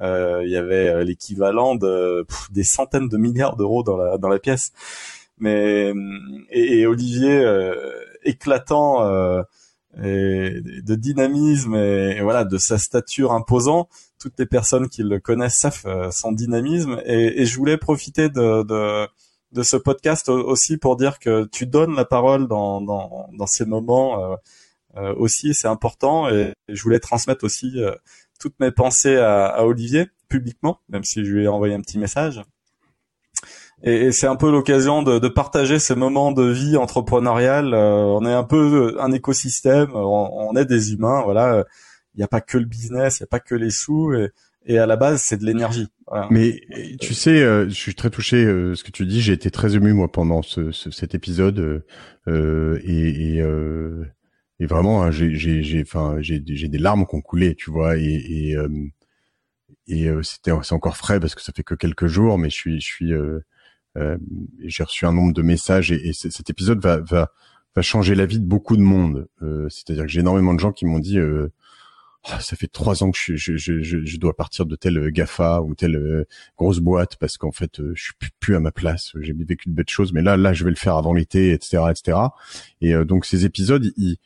[0.03, 4.39] Euh, il y avait l'équivalent de des centaines de milliards d'euros dans la dans la
[4.39, 4.73] pièce.
[5.39, 5.95] Mais
[6.51, 7.43] et, Olivier
[8.25, 9.03] éclatant
[10.03, 13.89] et de dynamisme et, voilà de sa stature imposant.
[14.19, 18.29] Toutes les personnes qui le connaissent savent euh, son dynamisme et, et, je voulais profiter
[18.29, 19.07] de, de,
[19.53, 23.65] de ce podcast aussi pour dire que tu donnes la parole dans, dans, dans ces
[23.65, 24.37] moments euh,
[24.97, 27.95] euh aussi, c'est important et, je voulais transmettre aussi euh,
[28.41, 31.99] toutes mes pensées à, à Olivier publiquement, même si je lui ai envoyé un petit
[31.99, 32.43] message
[33.83, 37.75] et, c'est un peu l'occasion de, de, partager ces moments de vie entrepreneuriale.
[37.75, 41.65] Euh, on est un peu un écosystème, on, est des humains, voilà.
[42.17, 44.31] Il n'y a pas que le business, il n'y a pas que les sous, et,
[44.67, 45.89] et à la base c'est de l'énergie.
[46.31, 46.61] Mais
[47.01, 49.21] tu sais, euh, je suis très touché euh, ce que tu dis.
[49.21, 51.85] J'ai été très ému moi pendant ce, cet épisode
[52.29, 53.43] euh, et, et,
[54.61, 58.05] et, vraiment hein, j'ai j'ai enfin j'ai des larmes qui ont coulé, tu vois, et
[58.05, 58.57] et,
[59.89, 62.81] et c'était c'est encore frais parce que ça fait que quelques jours, mais je suis
[62.81, 63.13] je suis
[63.97, 64.19] euh,
[64.65, 67.33] j'ai reçu un nombre de messages et, et cet épisode va, va,
[67.75, 69.27] va changer la vie de beaucoup de monde.
[69.43, 71.19] Euh, c'est-à-dire que j'ai énormément de gens qui m'ont dit
[72.29, 75.11] euh, ah, ça fait trois ans que je, je, je, je, dois partir de telle
[75.11, 79.13] Gafa ou telle grosse boîte parce qu'en fait je suis plus, à ma place.
[79.21, 81.85] J'ai vécu de belles choses, mais là là je vais le faire avant l'été, etc.,
[81.91, 82.19] etc.
[82.81, 84.19] Et donc ces épisodes ils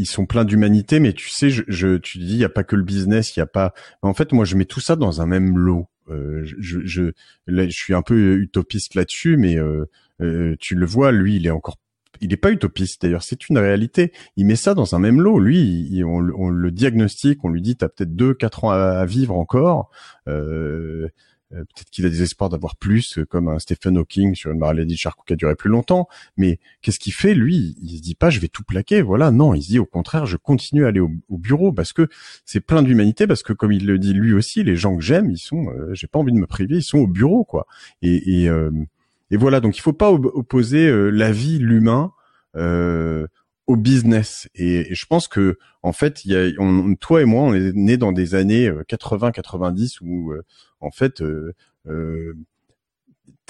[0.00, 2.64] ils sont pleins d'humanité, mais tu sais, je, je tu dis, il y a pas
[2.64, 3.74] que le business, il y a pas.
[4.00, 5.88] En fait, moi, je mets tout ça dans un même lot.
[6.08, 7.12] Euh, je, je,
[7.46, 9.84] je suis un peu utopiste là-dessus, mais euh,
[10.22, 11.76] euh, tu le vois, lui, il est encore
[12.20, 14.12] il est pas utopiste d'ailleurs, c'est une réalité.
[14.36, 15.38] Il met ça dans un même lot.
[15.38, 19.90] Lui, on, le diagnostique, on lui dit t'as peut-être deux, quatre ans à, vivre encore.
[20.28, 21.08] Euh,
[21.52, 24.58] euh, peut-être qu'il a des espoirs d'avoir plus, euh, comme un Stephen Hawking sur une
[24.58, 26.06] maladie de Charcot qui a duré plus longtemps.
[26.36, 27.76] Mais qu'est-ce qu'il fait lui?
[27.82, 29.02] Il se dit pas, je vais tout plaquer.
[29.02, 32.08] Voilà, non, il se dit au contraire, je continue à aller au, bureau parce que
[32.44, 33.26] c'est plein d'humanité.
[33.26, 36.06] Parce que comme il le dit lui aussi, les gens que j'aime, ils sont, j'ai
[36.06, 37.66] pas envie de me priver, ils sont au bureau, quoi.
[38.02, 38.48] Et,
[39.30, 42.12] et voilà, donc il faut pas opposer la vie, l'humain.
[42.54, 47.54] au business et, je pense que en fait y a on, toi et moi on
[47.54, 50.34] est nés dans des années 80 90 où
[50.80, 51.54] en fait, euh,
[51.86, 52.34] euh,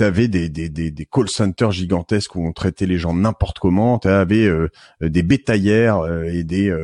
[0.00, 3.98] t'avais des, des, des, des, call centers gigantesques où on traitait les gens n'importe comment.
[3.98, 4.70] T'avais euh,
[5.02, 6.74] des bétaillères euh, et des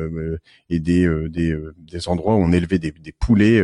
[0.69, 3.59] et des, des, des endroits où on élevait des, des poulets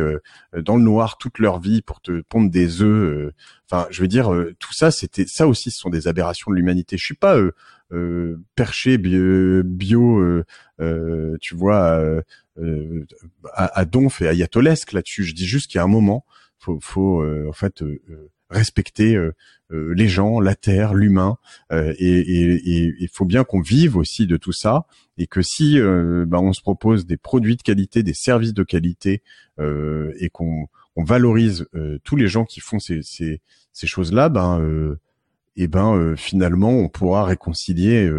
[0.56, 3.32] dans le noir toute leur vie pour te pondre des œufs.
[3.70, 6.96] Enfin, je veux dire, tout ça, c'était ça aussi, ce sont des aberrations de l'humanité.
[6.96, 7.38] Je suis pas
[8.56, 10.42] perché bio, bio
[11.40, 12.22] tu vois,
[13.52, 15.22] à, à donf et ayatolesque là-dessus.
[15.22, 16.24] Je dis juste qu'il y a un moment
[16.64, 19.18] faut, faut euh, en fait euh, euh, respecter
[19.70, 21.36] les gens, la terre, l'humain,
[21.70, 22.60] et
[23.00, 24.86] il faut bien qu'on vive aussi de tout ça,
[25.18, 25.78] et que si
[26.26, 29.22] bah, on se propose des produits de qualité, des services de qualité,
[29.58, 31.66] et qu'on on valorise
[32.04, 33.02] tous les gens qui font ces,
[33.74, 34.96] choses-là, ben,
[35.56, 38.10] ben finalement on pourra réconcilier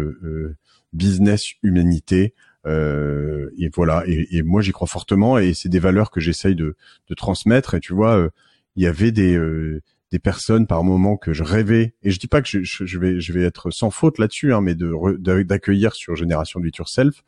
[0.92, 2.34] business, humanité,
[2.66, 4.02] et voilà.
[4.06, 6.76] Et, moi j'y crois fortement, et c'est des valeurs que j'essaye de,
[7.16, 7.74] transmettre.
[7.74, 8.28] Et tu vois,
[8.76, 9.82] il y avait des euh,
[10.12, 11.94] des personnes par moment que je rêvais.
[12.02, 14.60] Et je dis pas que je, je vais je vais être sans faute là-dessus hein,
[14.60, 17.22] mais de d'accueillir sur génération it yourself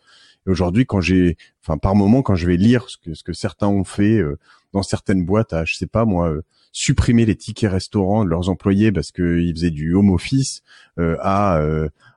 [0.47, 3.33] et aujourd'hui quand j'ai enfin par moment quand je vais lire ce que ce que
[3.33, 4.39] certains ont fait euh,
[4.73, 8.49] dans certaines boîtes à je sais pas moi euh, supprimer les tickets restaurants de leurs
[8.49, 10.63] employés parce qu'ils faisaient du home office
[10.99, 11.61] à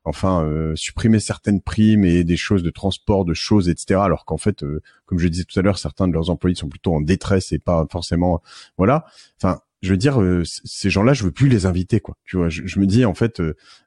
[0.04, 0.46] enfin
[0.76, 4.64] supprimer certaines primes et des choses de transport de choses etc alors qu'en fait
[5.06, 7.60] comme je disais tout à l'heure certains de leurs employés sont plutôt en détresse et
[7.60, 8.42] pas forcément
[8.78, 9.06] voilà.
[9.42, 12.80] Enfin je veux dire ces gens-là je veux plus les inviter quoi tu vois je,
[12.80, 13.42] me dis en fait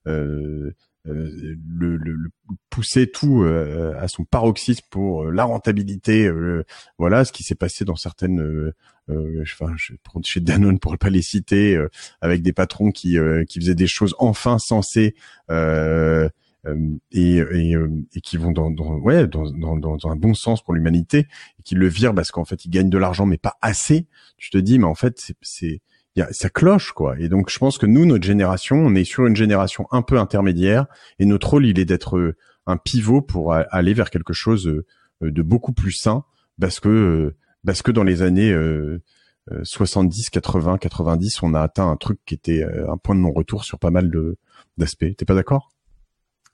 [0.05, 0.75] le,
[1.05, 2.31] le,
[2.71, 6.31] pousser tout à son paroxysme pour la rentabilité
[6.99, 8.73] voilà ce qui s'est passé dans certaines
[9.11, 11.91] euh, enfin, je prends chez Danone pour ne pas les citer, euh,
[12.21, 15.15] avec des patrons qui euh, qui faisaient des choses enfin sensées.
[15.51, 16.29] Euh,
[17.13, 17.77] et, et,
[18.15, 21.27] et, qui vont dans, dans ouais dans, dans, dans, un bon sens pour l'humanité
[21.59, 24.07] et qui le virent parce qu'en fait ils gagnent de l'argent mais pas assez.
[24.39, 25.83] Tu te dis mais en fait c'est
[26.31, 27.19] ça cloche quoi.
[27.19, 30.19] Et donc je pense que nous notre génération on est sur une génération un peu
[30.19, 30.87] intermédiaire
[31.19, 32.35] et notre rôle il est d'être
[32.67, 34.83] un pivot pour aller vers quelque chose
[35.21, 36.25] de beaucoup plus sain
[36.61, 37.35] parce que
[37.65, 38.55] parce que dans les années
[39.63, 43.65] 70, 80, 90, on a atteint un truc qui était euh, un point de non-retour
[43.65, 44.39] sur pas mal de
[44.79, 45.07] d'aspects.
[45.17, 45.74] T'es pas d'accord?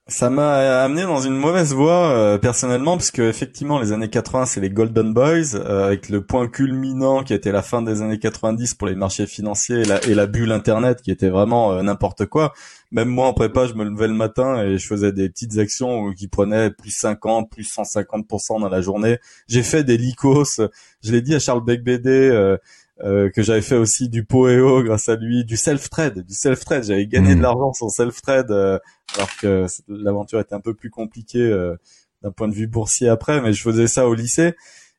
[0.06, 4.46] Ça m'a amené dans une mauvaise voie euh, personnellement parce que effectivement les années 80
[4.46, 8.18] c'est les Golden Boys euh, avec le point culminant qui était la fin des années
[8.18, 12.52] 90 pour les marchés financiers et la, bulle internet qui était vraiment n'importe quoi.
[12.90, 16.12] Même moi en prépa je me levais le matin et je faisais des petites actions
[16.12, 19.18] qui prenaient plus 50, plus 150% dans la journée.
[19.48, 20.60] J'ai fait des licos,
[21.02, 22.56] je l'ai dit à Charles Becbédé
[23.02, 26.84] euh, que j'avais fait aussi du Poeo grâce à lui, du self-trade, du self-trade.
[26.84, 27.42] J'avais gagné de hmm.
[27.42, 28.78] l'argent sur self-trade, euh,
[29.14, 31.76] alors que l'aventure était un peu plus compliquée euh,
[32.22, 34.54] d'un point de vue boursier après, mais je faisais ça au lycée.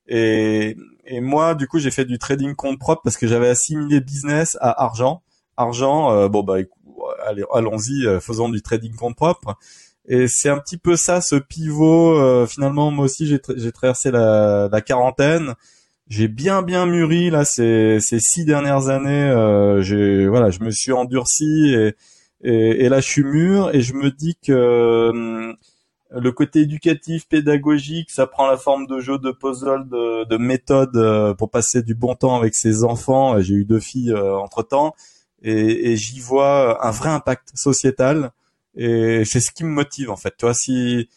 [0.08, 4.02] Et, et moi, du coup, j'ai fait du trading compte propre parce que j'avais assimilé
[4.02, 5.22] business à argent.
[5.56, 6.58] Argent, bon bah,
[7.28, 9.58] allez, allons-y, faisons du trading compte propre.
[10.08, 12.48] Et c'est un petit peu ça, ce pivot.
[12.48, 15.54] finalement, moi aussi, j'ai traversé la, la quarantaine
[16.12, 19.30] j'ai bien bien mûri là ces, ces six dernières années.
[19.30, 21.96] Euh, j'ai voilà, je me suis endurci et,
[22.44, 25.54] et, et, là je suis mûr et je me dis que euh,
[26.12, 30.98] le côté éducatif, pédagogique, ça prend la forme de jeux de puzzle, de, de méthodes
[30.98, 33.40] euh, pour passer du bon temps avec ses enfants.
[33.40, 34.94] J'ai eu deux filles euh, entre temps
[35.42, 38.32] et, et j'y vois un vrai impact sociétal
[38.76, 40.36] et c'est ce qui me motive en fait.
[40.38, 41.08] Toi, si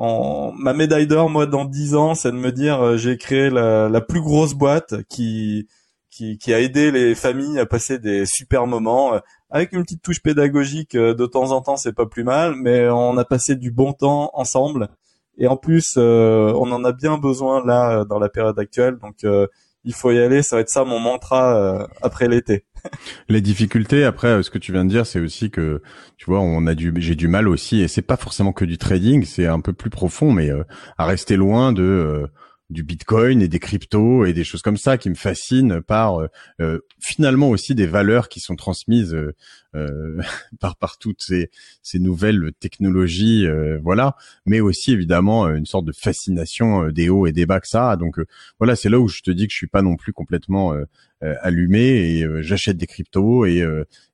[0.00, 4.00] ma médaille d'or, moi, dans dix ans, c'est de me dire euh, j'ai créé la,
[4.00, 5.68] plus grosse boîte qui,
[6.10, 9.14] qui, qui a aidé les familles à passer des super moments.
[9.14, 9.18] Euh,
[9.50, 12.88] avec une petite touche pédagogique euh, de temps en temps, c'est pas plus mal, mais
[12.88, 14.88] on a passé du bon temps ensemble.
[15.38, 18.98] Et en plus, on en a bien besoin là dans la période actuelle.
[19.00, 19.24] Donc
[19.84, 20.42] il faut y aller.
[20.42, 22.64] Ça va être ça mon mantra euh, après l'été.
[23.28, 25.82] Les difficultés après, euh, ce que tu viens de dire, c'est aussi que
[26.16, 28.78] tu vois, on a du, j'ai du mal aussi, et c'est pas forcément que du
[28.78, 30.64] trading, c'est un peu plus profond, mais euh,
[30.98, 32.26] à rester loin de
[32.70, 36.20] du Bitcoin et des cryptos et des choses comme ça qui me fascinent par
[37.00, 39.16] finalement aussi des valeurs qui sont transmises
[40.60, 41.50] par par toutes ces
[41.82, 43.46] ces nouvelles technologies,
[43.82, 44.16] voilà,
[44.46, 47.96] mais aussi évidemment une sorte de fascination des hauts et des bas que ça.
[47.96, 48.20] Donc
[48.58, 50.74] voilà, c'est là où je te dis que je suis pas non plus complètement
[51.20, 53.64] allumé et j'achète des cryptos et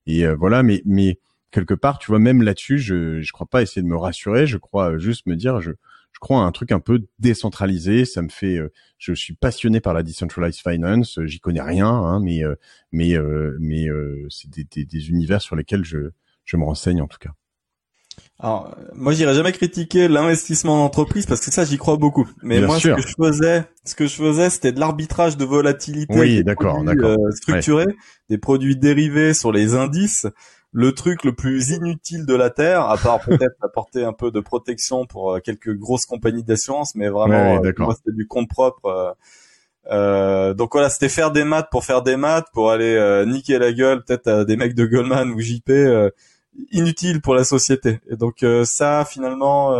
[0.07, 1.19] et voilà, mais mais
[1.51, 4.59] quelque part, tu vois, même là-dessus, je je crois pas essayer de me rassurer, je
[4.59, 5.73] crois juste me dire, je
[6.17, 8.07] je crois à un truc un peu décentralisé.
[8.07, 11.21] Ça me fait, euh, je suis passionné par la decentralized finance.
[11.27, 12.55] J'y connais rien, hein, mais euh,
[12.91, 13.87] mais euh, mais
[14.31, 16.13] c'est des, des, des, univers sur lesquels je
[16.47, 17.33] je me renseigne en tout cas.
[18.39, 22.27] Alors, moi, j'irai jamais critiquer l'investissement d'entreprise parce que ça, j'y crois beaucoup.
[22.43, 26.19] Mais moi, ce que je faisais, ce que je faisais, c'était de l'arbitrage de volatilité.
[26.19, 27.19] Oui, d'accord, d'accord.
[27.33, 27.85] structuré,
[28.31, 30.27] des produits dérivés sur les indices
[30.77, 34.41] le truc le plus inutile de la terre, à part peut-être apporter un peu de
[34.41, 38.85] protection pour euh, quelques grosses compagnies d'assurance, mais vraiment, euh, moi, c'était du compte propre.
[38.85, 39.13] Euh,
[39.91, 43.73] euh, donc voilà, c'était faire des maths pour faire des maths, pour aller niquer la
[43.73, 45.71] gueule peut-être à des mecs de Goldman ou JP,
[46.73, 48.01] inutile pour la société.
[48.11, 49.71] Et donc ça, finalement,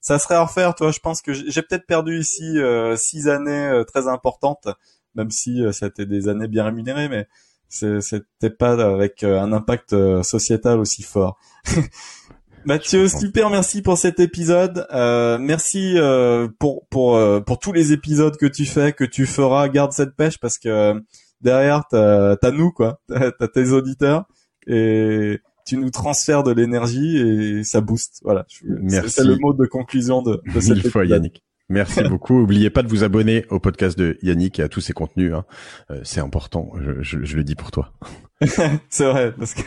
[0.00, 0.74] ça serait à refaire.
[0.74, 2.56] Toi, je pense que j'ai peut-être perdu ici
[2.96, 4.68] six années très importantes,
[5.16, 7.26] même si ça a été des années bien rémunérées, mais
[7.72, 11.38] c'était pas avec euh, un impact euh, sociétal aussi fort.
[12.64, 14.86] Mathieu, super merci pour cet épisode.
[14.92, 19.68] Euh, merci euh, pour pour pour tous les épisodes que tu fais, que tu feras.
[19.68, 20.94] Garde cette pêche parce que
[21.40, 24.26] derrière t'as as nous quoi, t'as tes auditeurs
[24.68, 28.20] et tu nous transfères de l'énergie et ça booste.
[28.22, 28.44] Voilà.
[28.48, 31.42] C'est le mot de conclusion de, de cette fois, Yannick.
[31.72, 32.40] Merci beaucoup.
[32.40, 35.32] Oubliez pas de vous abonner au podcast de Yannick et à tous ses contenus.
[35.32, 35.44] Hein.
[35.90, 36.70] Euh, c'est important.
[37.00, 37.92] Je, le dis pour toi.
[38.90, 39.62] c'est vrai parce que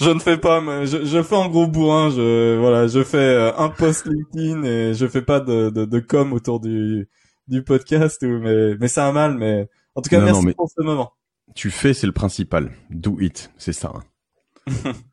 [0.00, 0.60] je ne fais pas.
[0.84, 2.10] Je, je fais en gros bourrin.
[2.10, 6.00] Je voilà, je fais euh, un post LinkedIn et je fais pas de, de, de
[6.00, 7.08] com autour du
[7.48, 8.22] du podcast.
[8.22, 9.36] Mais mais c'est un mal.
[9.36, 11.12] Mais en tout cas, merci pour ce moment.
[11.54, 12.70] Tu fais, c'est le principal.
[12.88, 13.92] Do it, c'est ça.
[13.94, 14.92] Hein.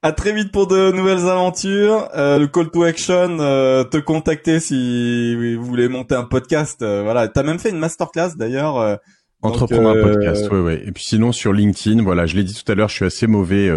[0.00, 2.08] À très vite pour de nouvelles aventures.
[2.14, 6.82] Euh, le call to action, euh, te contacter si vous voulez monter un podcast.
[6.82, 8.76] Euh, voilà, t'as même fait une masterclass d'ailleurs.
[8.76, 8.94] Euh,
[9.42, 10.82] Entreprendre un podcast, ouais, ouais.
[10.86, 13.26] Et puis sinon sur LinkedIn, voilà, je l'ai dit tout à l'heure, je suis assez
[13.28, 13.70] mauvais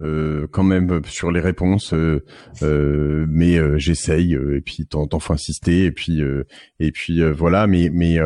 [0.00, 1.94] quand même sur les réponses,
[2.62, 4.32] mais j'essaye.
[4.32, 5.84] et puis t'en, t'en faut insister.
[5.84, 6.22] Et puis
[6.80, 8.18] et puis voilà, mais mais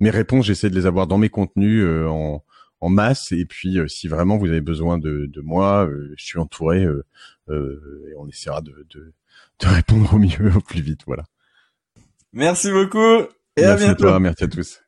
[0.00, 2.42] mes réponses, j'essaie de les avoir dans mes contenus en
[2.80, 3.32] en masse.
[3.32, 6.84] Et puis, euh, si vraiment vous avez besoin de, de moi, euh, je suis entouré
[6.84, 7.04] euh,
[7.48, 9.12] et on essaiera de, de,
[9.60, 11.00] de, répondre au mieux, au plus vite.
[11.06, 11.24] Voilà.
[12.32, 13.22] Merci beaucoup
[13.56, 14.06] et merci à bientôt.
[14.06, 14.80] À toi, merci à tous.